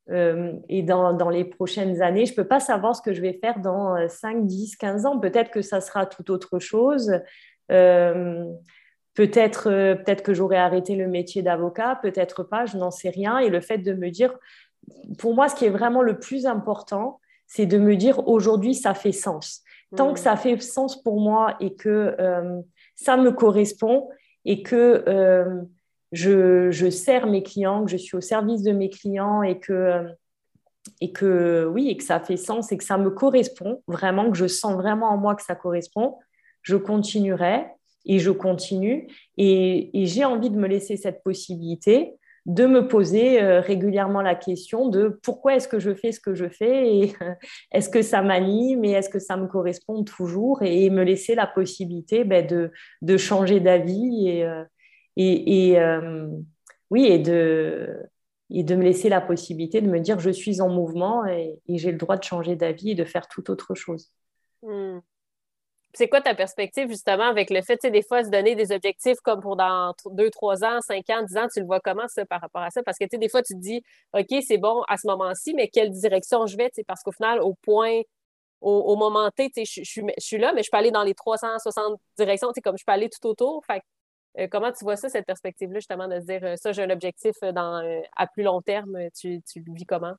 et 0.09 0.83
dans, 0.85 1.15
dans, 1.15 1.31
les 1.31 1.45
prochaines 1.45 2.01
années, 2.01 2.27
je 2.27 2.33
ne 2.33 2.37
peux 2.37 2.47
pas 2.47 2.61
savoir 2.61 2.95
ce 2.95 3.03
que 3.03 3.13
je 3.13 3.21
vais 3.21 3.33
faire 3.33 3.59
dans 3.59 3.97
5, 4.09 4.47
10, 4.47 4.77
15 4.77 5.05
ans. 5.05 5.19
Peut-être 5.19 5.51
que 5.51 5.63
ça 5.63 5.81
sera 5.81 6.07
tout 6.07 6.31
autre 6.31 6.61
chose. 6.61 7.11
Peut-être 9.17 9.95
peut 10.05 10.15
que 10.23 10.35
j'aurai 10.35 10.59
arrêté 10.59 10.95
le 10.95 11.09
métier 11.09 11.43
d'avocat, 11.43 11.99
peut-être 12.03 12.45
pas, 12.45 12.67
je 12.67 12.77
n'en 12.77 12.91
sais 12.91 13.09
rien. 13.09 13.39
Et 13.39 13.49
le 13.49 13.61
fait 13.61 13.79
de 13.79 13.95
me 13.95 14.11
dire, 14.11 14.33
pour 15.19 15.35
moi, 15.35 15.49
ce 15.49 15.55
qui 15.55 15.65
est 15.65 15.71
vraiment 15.71 16.03
le 16.03 16.19
plus 16.19 16.47
important, 16.47 17.19
c'est 17.47 17.67
de 17.67 17.79
me 17.79 17.97
dire 17.97 18.29
aujourd'hui, 18.29 18.75
ça 18.75 18.95
fait 18.95 19.13
sens. 19.13 19.63
Tant 19.97 20.13
que 20.13 20.21
mm. 20.21 20.23
ça 20.23 20.37
fait 20.37 20.61
sens 20.61 21.01
pour 21.03 21.21
moi 21.21 21.57
et 21.61 21.75
que 21.75 22.15
euh, 22.21 22.61
ça 22.95 23.17
me 23.17 23.31
correspond 23.31 24.09
et 24.47 24.63
que 24.63 25.05
euh, 25.09 25.63
je, 26.13 26.89
sers 26.91 27.27
mes 27.27 27.43
clients, 27.43 27.85
que 27.85 27.91
je 27.91 27.97
suis 27.97 28.17
au 28.17 28.21
service 28.23 28.63
de 28.63 28.73
mes 28.73 28.89
clients 28.89 29.43
et 29.43 29.59
que, 29.59 30.07
euh, 31.23 31.67
oui, 31.67 31.91
et 31.91 32.01
ça 32.01 32.21
fait 32.21 32.37
sens 32.39 32.73
et 32.73 32.79
que 32.79 32.85
ça 32.85 32.97
me 32.97 33.11
correspond 33.11 33.83
vraiment, 33.89 34.31
que 34.31 34.39
je 34.39 34.47
sens 34.47 34.75
vraiment 34.75 35.11
en 35.11 35.19
moi 35.19 35.35
que 35.35 35.43
ça 35.43 35.57
correspond, 35.57 36.17
je 36.63 36.77
continuerai 36.77 37.67
et 38.07 38.21
je 38.21 38.31
continue. 38.31 39.09
Et 39.37 39.91
j'ai 40.07 40.25
envie 40.25 40.51
de 40.51 40.57
me 40.57 40.69
laisser 40.69 40.97
cette 40.97 41.23
possibilité 41.23 42.15
de 42.47 42.65
me 42.65 42.87
poser 42.87 43.43
euh, 43.43 43.61
régulièrement 43.61 44.23
la 44.23 44.37
question 44.37 44.89
de 44.89 45.19
pourquoi 45.23 45.57
est-ce 45.57 45.67
que 45.67 45.81
je 45.81 45.93
fais 45.95 46.13
ce 46.13 46.21
que 46.21 46.35
je 46.35 46.49
fais 46.49 46.97
et 46.97 47.15
est-ce 47.73 47.89
que 47.89 48.03
ça 48.03 48.23
m'anime 48.23 48.85
et 48.85 48.93
est-ce 48.93 49.11
que 49.11 49.19
ça 49.19 49.37
me 49.37 49.49
correspond 49.49 50.05
toujours 50.05 50.63
et, 50.63 50.89
me 50.91 51.03
laisser 51.03 51.35
la 51.35 51.49
possibilité 51.49 52.23
ben, 52.23 52.47
de, 52.47 53.17
changer 53.17 53.59
d'avis 53.59 54.29
et, 54.29 54.45
euh, 54.45 54.63
euh, 55.19 56.29
et 58.51 58.63
de 58.63 58.75
me 58.77 58.83
laisser 58.83 59.09
la 59.09 59.21
possibilité 59.21 59.81
de 59.81 59.91
me 59.91 59.99
dire 59.99 60.21
je 60.21 60.31
suis 60.31 60.61
en 60.61 60.69
mouvement 60.69 61.27
et, 61.27 61.59
j'ai 61.69 61.91
le 61.91 61.99
droit 61.99 62.17
de 62.17 62.25
changer 62.25 62.55
d'avis 62.55 62.93
et 62.93 62.95
de 62.95 63.05
faire 63.05 63.27
tout 63.27 63.51
autre 63.51 63.75
chose. 63.75 64.13
Hmm 64.63 65.01
c'est 65.97 66.09
quoi 66.09 66.21
ta 66.21 66.35
perspective 66.35 66.89
justement 66.89 67.25
avec 67.25 67.49
le 67.49 67.63
fait, 67.63 67.79
tu 67.79 67.87
sais, 67.87 67.91
des 67.91 68.03
fois, 68.03 68.23
se 68.23 68.29
donner 68.29 68.55
des 68.55 68.71
objectifs 68.71 69.19
comme 69.23 69.41
pour 69.41 69.57
dans 69.57 69.95
deux, 70.11 70.29
trois 70.31 70.63
ans, 70.63 70.81
cinq 70.83 71.09
ans, 71.09 71.23
dix 71.23 71.39
ans, 71.39 71.49
tu 71.51 71.61
le 71.61 71.67
vois 71.67 71.81
comment 71.81 72.07
ça 72.09 72.27
par 72.27 72.43
rapport 72.43 72.61
à 72.61 72.71
ça? 72.71 72.83
Parce 72.83 72.99
que, 72.99 73.05
tu 73.05 73.11
sais, 73.13 73.19
des 73.19 73.31
fois, 73.31 73.43
tu 73.43 73.55
te 73.55 73.59
dis, 73.59 73.83
OK, 74.13 74.43
c'est 74.47 74.59
bon 74.59 74.83
à 74.89 74.99
ce 74.99 75.07
moment-ci, 75.07 75.55
mais 75.55 75.69
quelle 75.69 75.91
direction 75.91 76.47
je 76.47 76.57
vais, 76.59 76.69
tu 76.69 76.77
sais, 76.77 76.85
parce 76.85 77.03
qu'au 77.03 77.13
final, 77.13 77.41
au 77.41 77.55
point, 77.55 78.03
au, 78.61 78.97
moment 78.97 79.31
T, 79.31 79.51
tu 79.51 79.65
sais, 79.65 79.83
je, 79.85 80.03
suis 80.19 80.39
là, 80.39 80.53
mais 80.53 80.63
je 80.63 80.71
peux 80.71 80.77
aller 80.77 80.91
dans 80.91 81.03
les 81.03 81.15
360 81.15 81.99
directions, 82.19 82.49
tu 82.49 82.55
sais, 82.57 82.61
comme 82.61 82.77
je 82.77 82.85
peux 82.85 82.93
aller 82.93 83.09
tout 83.09 83.27
autour. 83.27 83.65
Fait 83.65 83.83
euh, 84.39 84.49
comment 84.51 84.73
tu 84.73 84.85
vois 84.85 84.97
ça, 84.97 85.09
cette 85.09 85.27
perspective-là, 85.27 85.79
justement, 85.79 86.09
de 86.09 86.21
se 86.21 86.27
dire, 86.27 86.41
euh, 86.45 86.57
ça, 86.57 86.73
j'ai 86.73 86.83
un 86.83 86.91
objectif 86.91 87.37
euh, 87.43 87.53
dans, 87.53 87.83
à 88.17 88.27
plus 88.27 88.43
long 88.43 88.61
terme, 88.61 88.99
tu, 89.19 89.41
tu 89.43 89.61
le 89.61 89.73
vis 89.75 89.87
comment? 89.87 90.15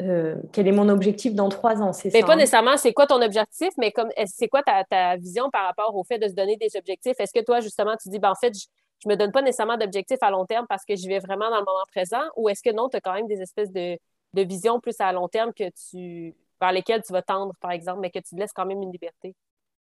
Euh, 0.00 0.36
quel 0.52 0.66
est 0.66 0.72
mon 0.72 0.88
objectif 0.88 1.34
dans 1.34 1.48
trois 1.48 1.80
ans, 1.80 1.92
c'est 1.92 2.10
ça? 2.10 2.20
pas 2.20 2.32
hein? 2.32 2.36
nécessairement 2.36 2.76
c'est 2.76 2.92
quoi 2.92 3.06
ton 3.06 3.20
objectif, 3.22 3.68
mais 3.78 3.92
comme 3.92 4.08
c'est 4.26 4.48
quoi 4.48 4.62
ta, 4.62 5.16
vision 5.16 5.50
par 5.50 5.66
rapport 5.66 5.94
au 5.94 6.02
fait 6.04 6.18
de 6.18 6.26
se 6.26 6.32
donner 6.32 6.56
des 6.56 6.76
objectifs? 6.76 7.14
Est-ce 7.18 7.32
que 7.32 7.44
toi, 7.44 7.60
justement, 7.60 7.94
tu 7.96 8.08
dis, 8.08 8.18
ben, 8.18 8.30
en 8.30 8.34
fait, 8.34 8.54
je 8.54 9.08
ne 9.08 9.12
me 9.12 9.16
donne 9.16 9.30
pas 9.30 9.42
nécessairement 9.42 9.76
d'objectif 9.76 10.18
à 10.22 10.30
long 10.30 10.46
terme 10.46 10.66
parce 10.68 10.84
que 10.84 10.96
j'y 10.96 11.08
vais 11.08 11.18
vraiment 11.18 11.50
dans 11.50 11.58
le 11.58 11.64
moment 11.64 11.84
présent, 11.92 12.22
ou 12.36 12.48
est-ce 12.48 12.62
que 12.62 12.74
non, 12.74 12.88
tu 12.88 12.96
as 12.96 13.00
quand 13.00 13.14
même 13.14 13.26
des 13.26 13.40
espèces 13.40 13.70
de, 13.70 13.98
de 14.32 14.42
visions 14.42 14.80
plus 14.80 14.96
à 15.00 15.12
long 15.12 15.28
terme 15.28 15.52
que 15.52 15.70
tu 15.90 16.34
vers 16.60 16.72
lesquelles 16.72 17.02
tu 17.02 17.12
vas 17.12 17.22
tendre, 17.22 17.52
par 17.60 17.72
exemple, 17.72 18.00
mais 18.00 18.10
que 18.10 18.18
tu 18.18 18.34
te 18.34 18.40
laisses 18.40 18.52
quand 18.52 18.66
même 18.66 18.82
une 18.82 18.92
liberté? 18.92 19.34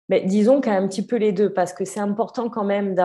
Mais 0.10 0.21
disons 0.21 0.62
qu'un 0.62 0.88
petit 0.88 1.06
peu 1.06 1.15
les 1.15 1.32
deux, 1.32 1.54
parce 1.54 1.73
que 1.73 1.86
c'est 1.86 1.99
important 1.99 2.49
quand 2.49 2.63
même, 2.63 2.95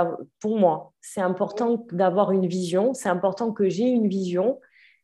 pour 0.40 0.58
moi, 0.58 0.92
c'est 1.00 1.20
important 1.20 1.84
d'avoir 1.92 2.32
une 2.32 2.46
vision, 2.46 2.94
c'est 2.94 3.08
important 3.08 3.52
que 3.52 3.68
j'ai 3.68 3.84
une 3.84 4.08
vision, 4.08 4.58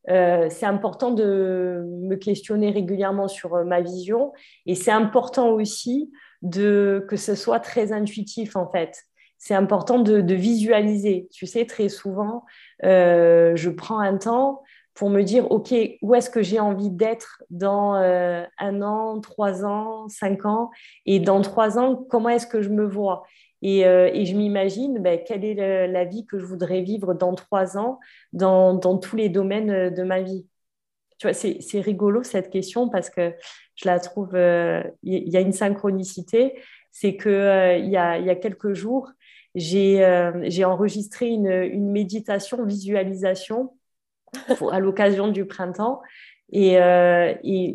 euh, 0.08 0.48
c'est 0.50 0.66
important 0.66 1.12
de 1.12 1.84
me 2.02 2.16
questionner 2.16 2.70
régulièrement 2.70 3.28
sur 3.28 3.54
euh, 3.54 3.64
ma 3.64 3.80
vision 3.80 4.32
et 4.66 4.74
c'est 4.74 4.90
important 4.90 5.50
aussi 5.50 6.10
de, 6.42 7.06
que 7.08 7.16
ce 7.16 7.34
soit 7.34 7.60
très 7.60 7.92
intuitif 7.92 8.56
en 8.56 8.68
fait. 8.68 9.04
C'est 9.38 9.54
important 9.54 9.98
de, 9.98 10.34
visualiser. 10.34 11.28
Tu 11.32 11.46
sais, 11.46 11.66
très 11.66 11.88
souvent, 11.88 12.44
euh, 12.84 13.56
je 13.56 13.70
prends 13.70 13.98
un 13.98 14.16
temps 14.16 14.62
pour 14.94 15.10
me 15.10 15.22
dire, 15.22 15.50
OK, 15.50 15.74
où 16.00 16.14
est-ce 16.14 16.30
que 16.30 16.42
j'ai 16.42 16.60
envie 16.60 16.90
d'être 16.90 17.42
dans 17.50 17.94
un 17.94 18.82
an, 18.82 19.20
trois 19.20 19.64
ans, 19.64 20.06
cinq 20.08 20.44
ans? 20.44 20.70
Et 21.06 21.18
dans 21.18 21.40
trois 21.40 21.76
ans, 21.76 21.96
comment 22.08 22.28
est-ce 22.28 22.46
que 22.46 22.62
je 22.62 22.68
me 22.68 22.86
vois? 22.86 23.24
Euh, 23.62 24.10
et, 24.12 24.26
je 24.26 24.36
m'imagine 24.36 24.98
ben, 24.98 25.20
quelle 25.24 25.44
est 25.44 25.86
la 25.86 26.04
vie 26.04 26.26
que 26.26 26.38
je 26.38 26.44
voudrais 26.44 26.82
vivre 26.82 27.14
dans 27.14 27.34
trois 27.34 27.78
ans 27.78 28.00
dans, 28.32 28.78
tous 28.98 29.16
les 29.16 29.28
domaines 29.28 29.70
euh, 29.70 29.90
de 29.90 30.02
ma 30.02 30.20
vie? 30.20 30.46
Tu 31.18 31.28
vois, 31.28 31.34
c'est, 31.34 31.80
rigolo 31.80 32.24
cette 32.24 32.50
question 32.50 32.88
parce 32.88 33.08
que 33.08 33.32
je 33.76 33.86
la 33.86 34.00
trouve, 34.00 34.30
il 34.32 34.38
euh, 34.38 34.82
y, 35.04 35.36
a 35.36 35.40
une 35.40 35.52
synchronicité. 35.52 36.60
C'est 36.90 37.16
qu'il 37.16 37.30
il 37.30 37.88
y, 37.90 37.96
a, 37.96 38.18
y 38.18 38.30
a 38.30 38.34
quelques 38.34 38.74
jours, 38.74 39.10
j'ai, 39.54 40.04
enregistré 40.64 41.28
une, 41.28 41.90
méditation 41.92 42.64
visualisation 42.64 43.74
à 44.72 44.80
l'occasion 44.80 45.28
du 45.28 45.46
printemps. 45.46 46.02
Et, 46.52 46.76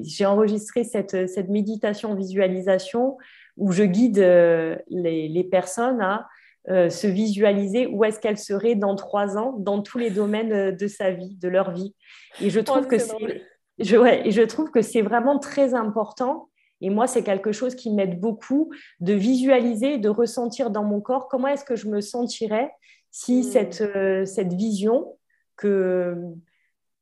j'ai 0.03 0.25
enregistré 0.25 0.83
cette, 0.83 1.29
cette 1.29 1.49
méditation 1.49 2.13
visualisation 2.13 3.17
où 3.57 3.71
je 3.71 3.83
guide 3.83 4.19
euh, 4.19 4.75
les, 4.87 5.43
personnes 5.43 6.01
à 6.01 6.27
euh, 6.69 6.89
se 6.89 7.07
visualiser 7.07 7.87
où 7.87 8.03
est-ce 8.03 8.19
qu'elles 8.19 8.37
seraient 8.37 8.75
dans 8.75 8.95
trois 8.95 9.37
ans 9.37 9.53
dans 9.57 9.81
tous 9.81 9.97
les 9.97 10.09
domaines 10.09 10.53
euh, 10.53 10.71
de 10.71 10.87
sa 10.87 11.11
vie, 11.11 11.35
de 11.35 11.47
leur 11.47 11.71
vie. 11.71 11.95
Et 12.41 12.49
je 12.49 12.59
trouve 12.59 12.87
que 12.87 12.97
c'est 12.97 13.43
je, 13.79 13.95
et 14.25 14.31
je 14.31 14.41
trouve 14.41 14.71
que 14.71 14.81
c'est 14.81 15.03
vraiment 15.03 15.37
très 15.37 15.75
important. 15.75 16.49
Et 16.81 16.89
moi, 16.89 17.05
c'est 17.05 17.23
quelque 17.23 17.51
chose 17.51 17.75
qui 17.75 17.91
m'aide 17.91 18.19
beaucoup 18.19 18.71
de 19.01 19.13
visualiser, 19.13 19.99
de 19.99 20.09
ressentir 20.09 20.71
dans 20.71 20.83
mon 20.83 20.99
corps 20.99 21.27
comment 21.27 21.47
est-ce 21.47 21.63
que 21.63 21.75
je 21.75 21.87
me 21.87 22.01
sentirais 22.01 22.71
si 23.11 23.39
hmm. 23.39 23.43
cette, 23.43 23.83
cette 24.25 24.53
vision 24.53 25.15
que, 25.57 26.15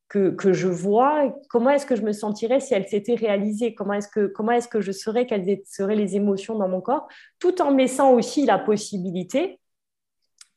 que, 0.08 0.52
je 0.52 0.68
vois, 0.68 1.34
comment 1.48 1.70
est-ce 1.70 1.86
que 1.86 1.96
je 1.96 2.02
me 2.02 2.12
sentirais 2.12 2.60
si 2.60 2.74
elle 2.74 2.86
s'était 2.86 3.16
réalisée, 3.16 3.74
comment 3.74 3.94
est-ce 3.94 4.08
que, 4.08 4.26
comment 4.26 4.52
est 4.52 4.68
que 4.68 4.80
je 4.80 4.92
saurais 4.92 5.26
quelles 5.26 5.60
seraient 5.66 5.96
les 5.96 6.16
émotions 6.16 6.56
dans 6.56 6.68
mon 6.68 6.80
corps, 6.80 7.08
tout 7.38 7.60
en 7.60 7.70
laissant 7.74 8.12
aussi 8.12 8.46
la 8.46 8.58
possibilité 8.58 9.58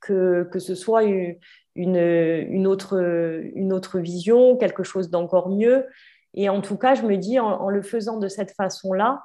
que, 0.01 0.47
que 0.51 0.59
ce 0.59 0.75
soit 0.75 1.03
une, 1.03 1.37
une, 1.75 2.67
autre, 2.67 2.99
une 3.55 3.73
autre 3.73 3.99
vision, 3.99 4.55
quelque 4.55 4.83
chose 4.83 5.09
d'encore 5.09 5.49
mieux. 5.49 5.87
Et 6.35 6.47
en 6.47 6.61
tout 6.61 6.77
cas, 6.77 6.93
je 6.93 7.01
me 7.01 7.17
dis, 7.17 7.39
en, 7.39 7.69
le 7.69 7.81
faisant 7.81 8.17
de 8.17 8.27
cette 8.27 8.51
façon-là, 8.51 9.23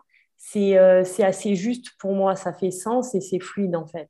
euh, 0.56 1.04
c'est 1.04 1.24
assez 1.24 1.54
juste 1.54 1.92
pour 1.98 2.12
moi, 2.12 2.34
ça 2.34 2.52
fait 2.52 2.70
sens 2.70 3.14
et 3.14 3.20
c'est 3.20 3.40
fluide 3.40 3.76
en 3.76 3.86
fait. 3.86 4.08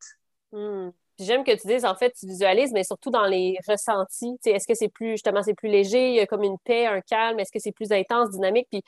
Hmm 0.53 0.91
j'aime 1.19 1.45
que 1.45 1.53
tu 1.53 1.67
dises, 1.67 1.85
en 1.85 1.95
fait, 1.95 2.13
tu 2.19 2.27
visualises, 2.27 2.73
mais 2.73 2.85
surtout 2.85 3.11
dans 3.11 3.27
les 3.27 3.57
ressentis. 3.69 4.37
Est-ce 4.45 4.67
que 4.67 4.75
c'est 4.75 4.89
plus, 4.89 5.13
justement, 5.13 5.43
c'est 5.43 5.55
plus 5.55 5.69
léger, 5.69 6.27
comme 6.27 6.43
une 6.43 6.59
paix, 6.59 6.87
un 6.87 7.01
calme? 7.01 7.39
Est-ce 7.41 7.53
que 7.53 7.59
c'est 7.59 7.73
plus 7.73 7.93
intense, 7.93 8.31
dynamique? 8.31 8.69
Puis 8.71 8.83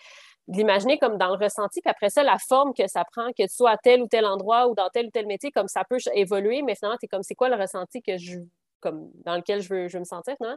l'imaginer 0.48 0.98
comme 0.98 1.18
dans 1.18 1.34
le 1.34 1.42
ressenti, 1.42 1.80
puis 1.80 1.90
après 1.90 2.10
ça, 2.10 2.22
la 2.22 2.38
forme 2.38 2.72
que 2.74 2.86
ça 2.88 3.04
prend, 3.04 3.28
que 3.30 3.42
tu 3.42 3.54
sois 3.54 3.70
à 3.72 3.76
tel 3.76 4.02
ou 4.02 4.08
tel 4.08 4.24
endroit 4.24 4.68
ou 4.68 4.74
dans 4.74 4.88
tel 4.90 5.06
ou 5.06 5.10
tel 5.10 5.26
métier, 5.26 5.50
comme 5.50 5.68
ça 5.68 5.82
peut 5.88 5.98
évoluer, 6.14 6.62
mais 6.62 6.74
finalement, 6.76 6.98
tu 6.98 7.06
es 7.06 7.08
comme, 7.08 7.22
c'est 7.22 7.34
quoi 7.34 7.48
le 7.48 7.56
ressenti 7.56 8.02
que 8.02 8.16
je, 8.16 8.38
comme, 8.80 9.10
dans 9.24 9.36
lequel 9.36 9.60
je 9.60 9.68
veux, 9.68 9.88
je 9.88 9.94
veux 9.94 10.00
me 10.00 10.04
sentir, 10.04 10.34
non? 10.40 10.56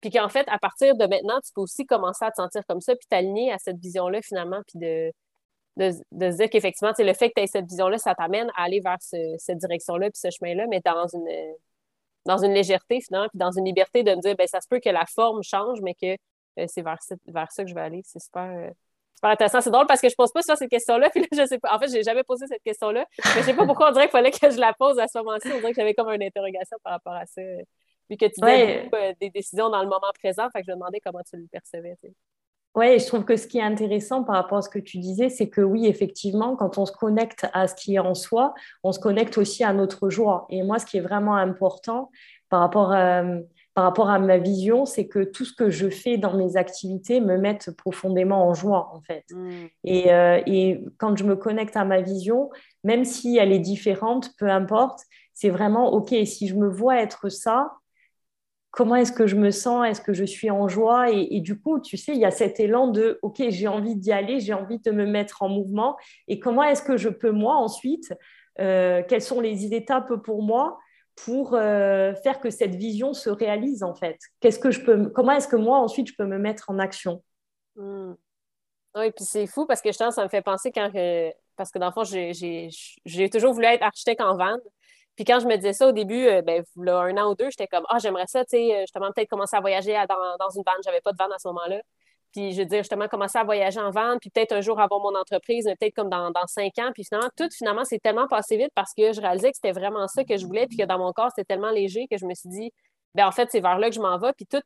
Puis 0.00 0.10
qu'en 0.10 0.28
fait, 0.28 0.46
à 0.48 0.58
partir 0.58 0.96
de 0.96 1.06
maintenant, 1.06 1.40
tu 1.40 1.52
peux 1.54 1.62
aussi 1.62 1.86
commencer 1.86 2.24
à 2.24 2.30
te 2.30 2.36
sentir 2.36 2.62
comme 2.68 2.80
ça, 2.80 2.94
puis 2.94 3.06
t'aligner 3.08 3.52
à 3.52 3.58
cette 3.58 3.78
vision-là, 3.78 4.20
finalement, 4.22 4.60
puis 4.66 4.78
de, 4.78 5.12
de, 5.76 5.90
se 5.90 6.36
dire 6.36 6.50
qu'effectivement, 6.50 6.92
le 6.96 7.12
fait 7.14 7.28
que 7.30 7.34
tu 7.36 7.42
aies 7.42 7.46
cette 7.46 7.66
vision-là, 7.66 7.98
ça 7.98 8.14
t'amène 8.14 8.50
à 8.56 8.64
aller 8.64 8.80
vers 8.80 8.98
cette 9.00 9.58
direction-là 9.58 10.10
puis 10.10 10.20
ce 10.20 10.30
chemin-là, 10.30 10.66
mais 10.68 10.80
dans 10.84 11.06
une, 11.08 11.28
dans 12.26 12.38
une 12.38 12.52
légèreté, 12.52 13.00
finalement, 13.00 13.28
puis 13.28 13.38
dans 13.38 13.52
une 13.52 13.64
liberté 13.64 14.02
de 14.02 14.14
me 14.14 14.20
dire, 14.20 14.34
ben 14.36 14.46
ça 14.46 14.60
se 14.60 14.68
peut 14.68 14.80
que 14.80 14.90
la 14.90 15.04
forme 15.06 15.42
change, 15.42 15.80
mais 15.82 15.94
que 15.94 16.16
euh, 16.58 16.66
c'est 16.68 16.82
vers, 16.82 16.98
vers 17.26 17.52
ça 17.52 17.64
que 17.64 17.70
je 17.70 17.74
vais 17.74 17.80
aller. 17.80 18.02
C'est 18.04 18.20
super, 18.20 18.50
euh, 18.50 18.70
super 19.14 19.30
intéressant. 19.30 19.60
C'est 19.60 19.70
drôle 19.70 19.86
parce 19.86 20.00
que 20.00 20.08
je 20.08 20.14
ne 20.14 20.16
pose 20.16 20.32
pas 20.32 20.42
sur 20.42 20.56
cette 20.56 20.70
question-là, 20.70 21.10
puis 21.14 21.20
là, 21.20 21.26
je 21.32 21.46
sais 21.46 21.58
pas. 21.58 21.74
En 21.74 21.78
fait, 21.78 21.88
je 21.88 21.94
n'ai 21.94 22.02
jamais 22.02 22.24
posé 22.24 22.46
cette 22.46 22.62
question-là, 22.62 23.06
mais 23.18 23.32
je 23.32 23.38
ne 23.38 23.44
sais 23.44 23.54
pas 23.54 23.66
pourquoi 23.66 23.90
on 23.90 23.92
dirait 23.92 24.04
qu'il 24.04 24.12
fallait 24.12 24.30
que 24.30 24.50
je 24.50 24.58
la 24.58 24.72
pose 24.72 24.98
à 24.98 25.08
ce 25.08 25.18
moment-ci. 25.18 25.48
On 25.52 25.58
dirait 25.58 25.72
que 25.72 25.76
j'avais 25.76 25.94
comme 25.94 26.10
une 26.10 26.22
interrogation 26.22 26.78
par 26.82 26.94
rapport 26.94 27.14
à 27.14 27.26
ça. 27.26 27.42
Puis 28.08 28.18
que 28.18 28.26
tu 28.26 28.40
disais 28.40 28.88
euh, 28.92 29.12
des 29.20 29.30
décisions 29.30 29.70
dans 29.70 29.82
le 29.82 29.88
moment 29.88 30.12
présent, 30.22 30.48
fait 30.50 30.60
que 30.60 30.66
je 30.66 30.72
me 30.72 30.76
demandais 30.76 31.00
comment 31.00 31.22
tu 31.28 31.36
le 31.36 31.46
percevais. 31.50 31.96
Oui, 32.74 32.98
je 32.98 33.06
trouve 33.06 33.24
que 33.24 33.36
ce 33.36 33.46
qui 33.46 33.58
est 33.58 33.62
intéressant 33.62 34.24
par 34.24 34.34
rapport 34.34 34.58
à 34.58 34.62
ce 34.62 34.68
que 34.68 34.80
tu 34.80 34.98
disais, 34.98 35.28
c'est 35.28 35.48
que 35.48 35.60
oui, 35.60 35.86
effectivement, 35.86 36.56
quand 36.56 36.76
on 36.76 36.86
se 36.86 36.92
connecte 36.92 37.46
à 37.52 37.68
ce 37.68 37.74
qui 37.74 37.94
est 37.94 38.00
en 38.00 38.14
soi, 38.14 38.52
on 38.82 38.90
se 38.90 38.98
connecte 38.98 39.38
aussi 39.38 39.62
à 39.62 39.72
notre 39.72 40.10
joie. 40.10 40.46
Et 40.50 40.62
moi, 40.62 40.78
ce 40.78 40.86
qui 40.86 40.96
est 40.96 41.00
vraiment 41.00 41.36
important, 41.36 42.10
par 42.48 42.60
rapport 42.60 42.92
à, 42.92 43.22
par 43.74 43.84
rapport 43.84 44.08
à 44.08 44.18
ma 44.18 44.38
vision, 44.38 44.86
c'est 44.86 45.06
que 45.06 45.24
tout 45.24 45.44
ce 45.44 45.52
que 45.52 45.70
je 45.70 45.88
fais 45.88 46.16
dans 46.16 46.36
mes 46.36 46.56
activités 46.56 47.20
me 47.20 47.36
met 47.36 47.58
profondément 47.76 48.48
en 48.48 48.54
joie, 48.54 48.90
en 48.94 49.00
fait. 49.00 49.24
Mm. 49.30 49.50
Et, 49.84 50.12
euh, 50.12 50.40
et, 50.46 50.84
quand 50.98 51.16
je 51.16 51.24
me 51.24 51.36
connecte 51.36 51.76
à 51.76 51.84
ma 51.84 52.00
vision, 52.00 52.50
même 52.84 53.04
si 53.04 53.36
elle 53.36 53.52
est 53.52 53.58
différente, 53.58 54.30
peu 54.38 54.48
importe, 54.48 55.00
c'est 55.32 55.50
vraiment, 55.50 55.92
OK, 55.92 56.14
si 56.24 56.46
je 56.46 56.54
me 56.54 56.68
vois 56.68 57.00
être 57.00 57.28
ça, 57.28 57.72
comment 58.74 58.96
est-ce 58.96 59.12
que 59.12 59.26
je 59.26 59.36
me 59.36 59.50
sens 59.50 59.86
Est-ce 59.86 60.00
que 60.00 60.12
je 60.12 60.24
suis 60.24 60.50
en 60.50 60.66
joie? 60.66 61.10
Et, 61.10 61.40
du 61.40 61.58
coup, 61.58 61.80
tu 61.80 61.96
sais, 61.96 62.12
il 62.12 62.18
y 62.18 62.24
a 62.24 62.32
cet 62.32 62.58
élan 62.58 62.88
de, 62.88 63.20
OK, 63.22 63.40
j'ai 63.48 63.68
envie 63.68 63.94
d'y 63.94 64.10
aller, 64.10 64.40
j'ai 64.40 64.52
envie 64.52 64.80
de 64.80 64.90
me 64.90 65.06
mettre 65.06 65.42
en 65.42 65.48
mouvement. 65.48 65.96
Et 66.26 66.40
comment 66.40 66.64
est-ce 66.64 66.82
que 66.82 66.96
je 66.96 67.08
peux, 67.08 67.30
moi, 67.30 67.54
ensuite, 67.54 68.12
euh, 68.60 69.02
quelles 69.08 69.22
sont 69.22 69.40
les 69.40 69.72
étapes 69.74 70.14
pour 70.22 70.42
moi 70.42 70.78
pour 71.24 71.54
euh, 71.54 72.14
faire 72.24 72.40
que 72.40 72.50
cette 72.50 72.74
vision 72.74 73.14
se 73.14 73.30
réalise 73.30 73.84
en 73.84 73.94
fait? 73.94 74.18
Qu'est-ce 74.40 74.58
que 74.58 74.72
je 74.72 74.80
peux, 74.80 75.08
comment 75.10 75.32
est-ce 75.32 75.46
que 75.46 75.56
moi 75.56 75.78
ensuite 75.78 76.08
je 76.08 76.14
peux 76.16 76.26
me 76.26 76.38
mettre 76.38 76.70
en 76.70 76.80
action? 76.80 77.22
Hmm. 77.76 78.14
Oui, 78.96 79.10
puis 79.12 79.24
c'est 79.24 79.46
fou 79.46 79.66
parce 79.66 79.80
que 79.80 79.90
je 79.90 79.96
ça 79.96 80.24
me 80.24 80.28
fait 80.28 80.42
penser 80.42 80.72
parce 81.56 81.70
que 81.70 81.78
dans 81.78 81.92
j'ai 82.04 83.30
toujours 83.30 83.54
voulu 83.54 83.66
être 83.66 83.82
architecte 83.82 84.20
en 84.20 84.36
van. 84.36 84.56
Puis 85.16 85.24
quand 85.24 85.40
je 85.40 85.46
me 85.46 85.56
disais 85.56 85.72
ça 85.72 85.88
au 85.88 85.92
début, 85.92 86.26
euh, 86.26 86.42
ben, 86.42 86.64
un 86.88 87.16
an 87.18 87.30
ou 87.30 87.34
deux, 87.34 87.50
j'étais 87.50 87.68
comme 87.68 87.84
ah 87.88 87.98
j'aimerais 87.98 88.26
ça, 88.26 88.44
tu 88.44 88.56
sais, 88.56 88.80
justement 88.80 89.12
peut-être 89.12 89.30
commencer 89.30 89.56
à 89.56 89.60
voyager 89.60 89.92
dans, 90.08 90.36
dans 90.38 90.50
une 90.50 90.62
van. 90.66 90.72
J'avais 90.84 91.00
pas 91.00 91.12
de 91.12 91.18
van 91.18 91.30
à 91.30 91.38
ce 91.38 91.48
moment-là. 91.48 91.80
Puis, 92.34 92.52
je 92.52 92.62
veux 92.62 92.66
dire, 92.66 92.78
justement, 92.78 93.06
commencer 93.06 93.38
à 93.38 93.44
voyager 93.44 93.78
en 93.78 93.92
vente, 93.92 94.18
puis 94.20 94.28
peut-être 94.28 94.52
un 94.52 94.60
jour 94.60 94.80
avoir 94.80 95.00
mon 95.00 95.14
entreprise, 95.16 95.66
peut-être 95.78 95.94
comme 95.94 96.10
dans, 96.10 96.32
cinq 96.48 96.76
ans. 96.80 96.90
Puis 96.92 97.04
finalement, 97.04 97.28
tout, 97.36 97.48
finalement, 97.56 97.84
c'est 97.84 98.00
tellement 98.00 98.26
passé 98.26 98.56
vite 98.56 98.72
parce 98.74 98.92
que 98.92 99.12
je 99.12 99.20
réalisais 99.20 99.52
que 99.52 99.56
c'était 99.56 99.72
vraiment 99.72 100.08
ça 100.08 100.24
que 100.24 100.36
je 100.36 100.44
voulais, 100.44 100.66
puis 100.66 100.76
que 100.76 100.82
dans 100.84 100.98
mon 100.98 101.12
corps, 101.12 101.30
c'était 101.30 101.44
tellement 101.44 101.70
léger 101.70 102.08
que 102.10 102.18
je 102.18 102.26
me 102.26 102.34
suis 102.34 102.48
dit, 102.48 102.72
ben 103.14 103.28
en 103.28 103.30
fait, 103.30 103.48
c'est 103.52 103.60
vers 103.60 103.78
là 103.78 103.88
que 103.88 103.94
je 103.94 104.00
m'en 104.00 104.18
vais. 104.18 104.32
Puis 104.32 104.46
tout, 104.46 104.58
tu 104.58 104.64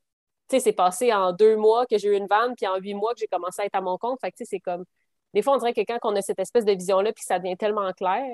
sais, 0.49 0.61
c'est 0.61 0.73
passé 0.73 1.13
en 1.13 1.33
deux 1.33 1.57
mois 1.57 1.85
que 1.87 1.99
j'ai 1.99 2.09
eu 2.09 2.17
une 2.17 2.27
vente, 2.27 2.57
puis 2.57 2.67
en 2.67 2.77
huit 2.79 2.95
mois 2.95 3.13
que 3.13 3.21
j'ai 3.21 3.27
commencé 3.27 3.61
à 3.61 3.67
être 3.67 3.75
à 3.75 3.83
mon 3.83 3.99
compte. 3.99 4.19
Fait 4.23 4.31
que, 4.31 4.37
tu 4.39 4.45
sais, 4.45 4.51
c'est 4.57 4.61
comme, 4.61 4.85
des 5.35 5.43
fois, 5.43 5.55
on 5.55 5.59
dirait 5.59 5.75
que 5.75 5.83
quand 5.83 5.99
on 6.05 6.17
a 6.17 6.23
cette 6.23 6.39
espèce 6.39 6.65
de 6.65 6.73
vision-là, 6.73 7.13
puis 7.13 7.25
ça 7.25 7.39
devient 7.39 7.57
tellement 7.59 7.93
clair, 7.93 8.25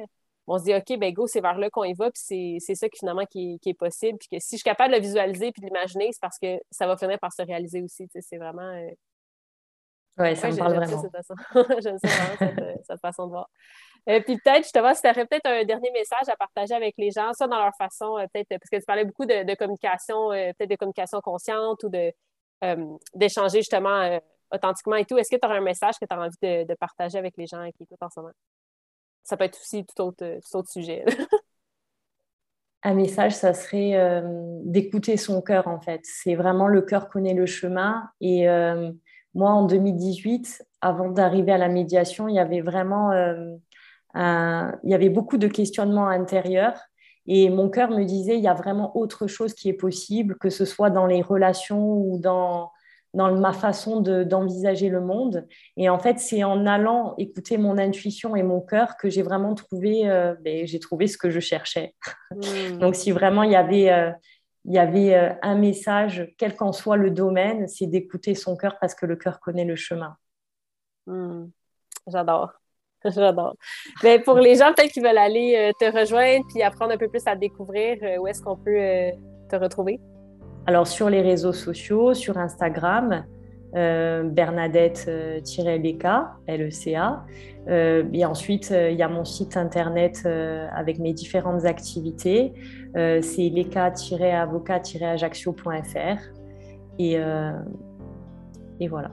on 0.46 0.58
se 0.58 0.64
dit, 0.64 0.74
OK, 0.74 0.98
ben 0.98 1.12
go, 1.12 1.26
c'est 1.26 1.40
vers 1.40 1.58
là 1.58 1.70
qu'on 1.70 1.84
y 1.84 1.94
va, 1.94 2.10
puis 2.10 2.60
c'est 2.60 2.74
ça 2.74 2.88
qui, 2.88 2.98
finalement 2.98 3.24
qui, 3.24 3.58
est 3.64 3.74
possible. 3.74 4.18
Puis 4.18 4.28
que 4.28 4.38
si 4.38 4.56
je 4.56 4.58
suis 4.58 4.64
capable 4.64 4.92
de 4.92 4.98
le 4.98 5.02
visualiser 5.02 5.52
puis 5.52 5.62
de 5.62 5.66
l'imaginer, 5.66 6.10
c'est 6.12 6.20
parce 6.20 6.38
que 6.38 6.60
ça 6.70 6.86
va 6.86 6.96
finir 6.96 7.18
par 7.18 7.32
se 7.32 7.42
réaliser 7.42 7.82
aussi. 7.82 8.08
C'est 8.20 8.38
vraiment. 8.38 8.62
Euh, 8.62 8.90
oui, 10.18 10.36
ça 10.36 10.48
me 10.48 10.56
parle 10.56 10.74
vraiment. 10.74 11.02
J'aime 11.80 11.98
ça 11.98 12.08
vraiment, 12.36 12.62
euh, 12.62 12.74
cette, 12.86 13.00
façon 13.00 13.26
de 13.26 13.30
voir. 13.30 13.48
Euh, 14.08 14.20
puis 14.20 14.36
peut-être, 14.36 14.62
justement, 14.62 14.94
si 14.94 15.02
tu 15.02 15.08
aurais 15.08 15.26
peut-être 15.26 15.46
un 15.46 15.64
dernier 15.64 15.90
message 15.90 16.28
à 16.28 16.36
partager 16.36 16.74
avec 16.74 16.94
les 16.98 17.10
gens, 17.10 17.32
ça 17.32 17.48
dans 17.48 17.58
leur 17.58 17.74
façon, 17.76 18.18
euh, 18.18 18.26
peut-être, 18.32 18.48
parce 18.48 18.70
que 18.70 18.76
tu 18.76 18.84
parlais 18.86 19.04
beaucoup 19.04 19.26
de, 19.26 19.54
communication, 19.56 20.28
peut-être 20.30 20.70
de 20.70 20.76
communication 20.76 21.20
consciente 21.20 21.82
ou 21.82 21.88
de, 21.88 22.12
d'échanger 23.14 23.58
justement 23.58 24.20
authentiquement 24.52 24.96
et 24.96 25.04
tout. 25.04 25.18
Est-ce 25.18 25.34
que 25.34 25.40
tu 25.40 25.46
aurais 25.46 25.58
un 25.58 25.62
message 25.62 25.94
que 26.00 26.06
tu 26.06 26.14
as 26.14 26.20
envie 26.20 26.36
de, 26.42 26.74
partager 26.74 27.18
avec 27.18 27.36
les 27.36 27.46
gens 27.46 27.68
qui 27.72 27.82
écoutent 27.82 28.02
en 28.02 28.10
ce 28.10 28.20
moment? 28.20 28.32
Ça 29.24 29.36
peut 29.36 29.44
être 29.44 29.58
aussi 29.60 29.84
tout 29.84 30.02
autre, 30.02 30.24
autre 30.52 30.70
sujet. 30.70 31.04
un 32.82 32.94
message, 32.94 33.32
ça 33.32 33.54
serait 33.54 34.22
d'écouter 34.64 35.16
son 35.16 35.42
cœur, 35.42 35.66
en 35.66 35.80
fait. 35.80 36.00
C'est 36.04 36.34
vraiment 36.34 36.68
le 36.68 36.82
cœur 36.82 37.08
connaît 37.08 37.34
le 37.34 37.46
chemin 37.46 38.10
et 38.20 38.46
moi, 39.34 39.50
en 39.50 39.64
2018, 39.66 40.64
avant 40.80 41.08
d'arriver 41.08 41.50
à 41.50 41.58
la 41.58 41.68
médiation, 41.68 42.28
il 42.28 42.36
y 42.36 42.38
avait 42.38 42.60
vraiment 42.60 43.10
euh, 44.16 44.70
il 44.84 44.90
y 44.90 44.94
avait 44.94 45.08
beaucoup 45.08 45.38
de 45.38 45.48
questionnements 45.48 46.08
intérieurs. 46.08 46.78
Et 47.26 47.48
mon 47.50 47.70
cœur 47.70 47.90
me 47.90 48.04
disait, 48.04 48.36
il 48.36 48.44
y 48.44 48.48
a 48.48 48.54
vraiment 48.54 48.96
autre 48.96 49.26
chose 49.26 49.54
qui 49.54 49.68
est 49.68 49.74
possible, 49.74 50.36
que 50.38 50.50
ce 50.50 50.64
soit 50.64 50.90
dans 50.90 51.06
les 51.06 51.22
relations 51.22 51.94
ou 51.94 52.18
dans, 52.20 52.70
dans 53.14 53.32
ma 53.34 53.52
façon 53.52 54.00
d'envisager 54.00 54.88
le 54.88 55.00
monde. 55.00 55.46
Et 55.76 55.88
en 55.88 55.98
fait, 55.98 56.18
c'est 56.18 56.44
en 56.44 56.66
allant 56.66 57.14
écouter 57.16 57.56
mon 57.58 57.78
intuition 57.78 58.36
et 58.36 58.42
mon 58.42 58.60
cœur 58.60 58.96
que 58.96 59.08
j'ai 59.08 59.22
vraiment 59.22 59.54
trouvé, 59.54 60.08
euh, 60.08 60.34
ben, 60.40 60.66
j'ai 60.66 60.80
trouvé 60.80 61.06
ce 61.06 61.16
que 61.16 61.30
je 61.30 61.40
cherchais. 61.40 61.94
Mmh. 62.32 62.78
Donc, 62.78 62.96
si 62.96 63.12
vraiment 63.12 63.44
il 63.44 63.52
y 63.52 63.56
avait 63.56 63.90
euh, 63.90 64.10
il 64.66 64.72
y 64.72 64.78
avait 64.78 65.14
euh, 65.14 65.32
un 65.42 65.56
message, 65.56 66.32
quel 66.38 66.56
qu'en 66.56 66.72
soit 66.72 66.96
le 66.96 67.10
domaine, 67.10 67.68
c'est 67.68 67.86
d'écouter 67.86 68.34
son 68.34 68.56
cœur 68.56 68.78
parce 68.80 68.94
que 68.94 69.06
le 69.06 69.14
cœur 69.14 69.38
connaît 69.38 69.66
le 69.66 69.76
chemin. 69.76 70.16
Hmm. 71.06 71.48
J'adore. 72.06 72.52
J'adore. 73.04 73.54
Mais 74.02 74.18
pour 74.18 74.38
les 74.38 74.56
gens 74.56 74.72
peut-être 74.72 74.90
qui 74.90 75.00
veulent 75.00 75.18
aller 75.18 75.70
te 75.78 75.84
rejoindre 75.84 76.46
puis 76.48 76.62
apprendre 76.62 76.92
un 76.92 76.96
peu 76.96 77.08
plus 77.08 77.22
à 77.26 77.36
découvrir, 77.36 77.98
où 78.18 78.26
est-ce 78.26 78.40
qu'on 78.40 78.56
peut 78.56 79.12
te 79.50 79.56
retrouver? 79.56 80.00
Alors 80.66 80.86
sur 80.86 81.10
les 81.10 81.20
réseaux 81.20 81.52
sociaux, 81.52 82.14
sur 82.14 82.38
Instagram, 82.38 83.26
Bernadette-Leka, 83.74 86.36
L-E-C-A. 86.46 87.26
et 87.68 88.24
ensuite, 88.24 88.70
il 88.70 88.96
y 88.96 89.02
a 89.02 89.08
mon 89.08 89.24
site 89.24 89.56
internet 89.56 90.24
avec 90.24 91.00
mes 91.00 91.12
différentes 91.12 91.64
activités. 91.64 92.52
Euh, 92.96 93.20
c'est 93.22 93.42
euh, 97.18 97.52
et 98.80 98.88
voilà. 98.88 99.10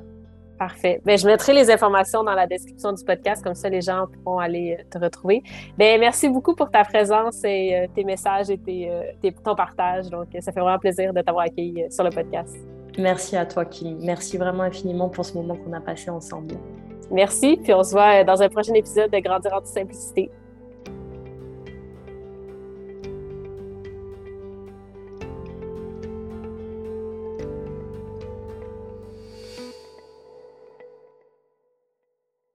Parfait. 0.61 1.01
Bien, 1.03 1.15
je 1.15 1.25
mettrai 1.25 1.53
les 1.53 1.71
informations 1.71 2.23
dans 2.23 2.35
la 2.35 2.45
description 2.45 2.93
du 2.93 3.03
podcast, 3.03 3.43
comme 3.43 3.55
ça 3.55 3.67
les 3.67 3.81
gens 3.81 4.05
pourront 4.23 4.37
aller 4.37 4.77
euh, 4.79 4.83
te 4.91 5.03
retrouver. 5.03 5.41
Bien, 5.75 5.97
merci 5.97 6.29
beaucoup 6.29 6.53
pour 6.53 6.69
ta 6.69 6.83
présence 6.83 7.43
et 7.43 7.89
tes 7.95 8.03
messages 8.03 8.51
et 8.51 8.59
tes, 8.59 9.33
ton 9.43 9.55
partage. 9.55 10.11
Donc, 10.11 10.27
ça 10.39 10.51
fait 10.51 10.59
vraiment 10.59 10.77
plaisir 10.77 11.15
de 11.15 11.21
t'avoir 11.21 11.45
accueilli 11.45 11.85
sur 11.89 12.03
le 12.03 12.11
podcast. 12.11 12.55
Merci 12.95 13.35
à 13.37 13.47
toi, 13.47 13.65
Kim. 13.65 13.97
Merci 14.03 14.37
vraiment 14.37 14.61
infiniment 14.61 15.09
pour 15.09 15.25
ce 15.25 15.33
moment 15.33 15.55
qu'on 15.55 15.73
a 15.73 15.81
passé 15.81 16.11
ensemble. 16.11 16.53
Merci, 17.09 17.57
puis 17.63 17.73
on 17.73 17.81
se 17.81 17.93
voit 17.93 18.23
dans 18.23 18.39
un 18.39 18.49
prochain 18.49 18.75
épisode 18.75 19.09
de 19.09 19.17
Grandir 19.17 19.51
en 19.55 19.61
toute 19.61 19.65
simplicité. 19.65 20.29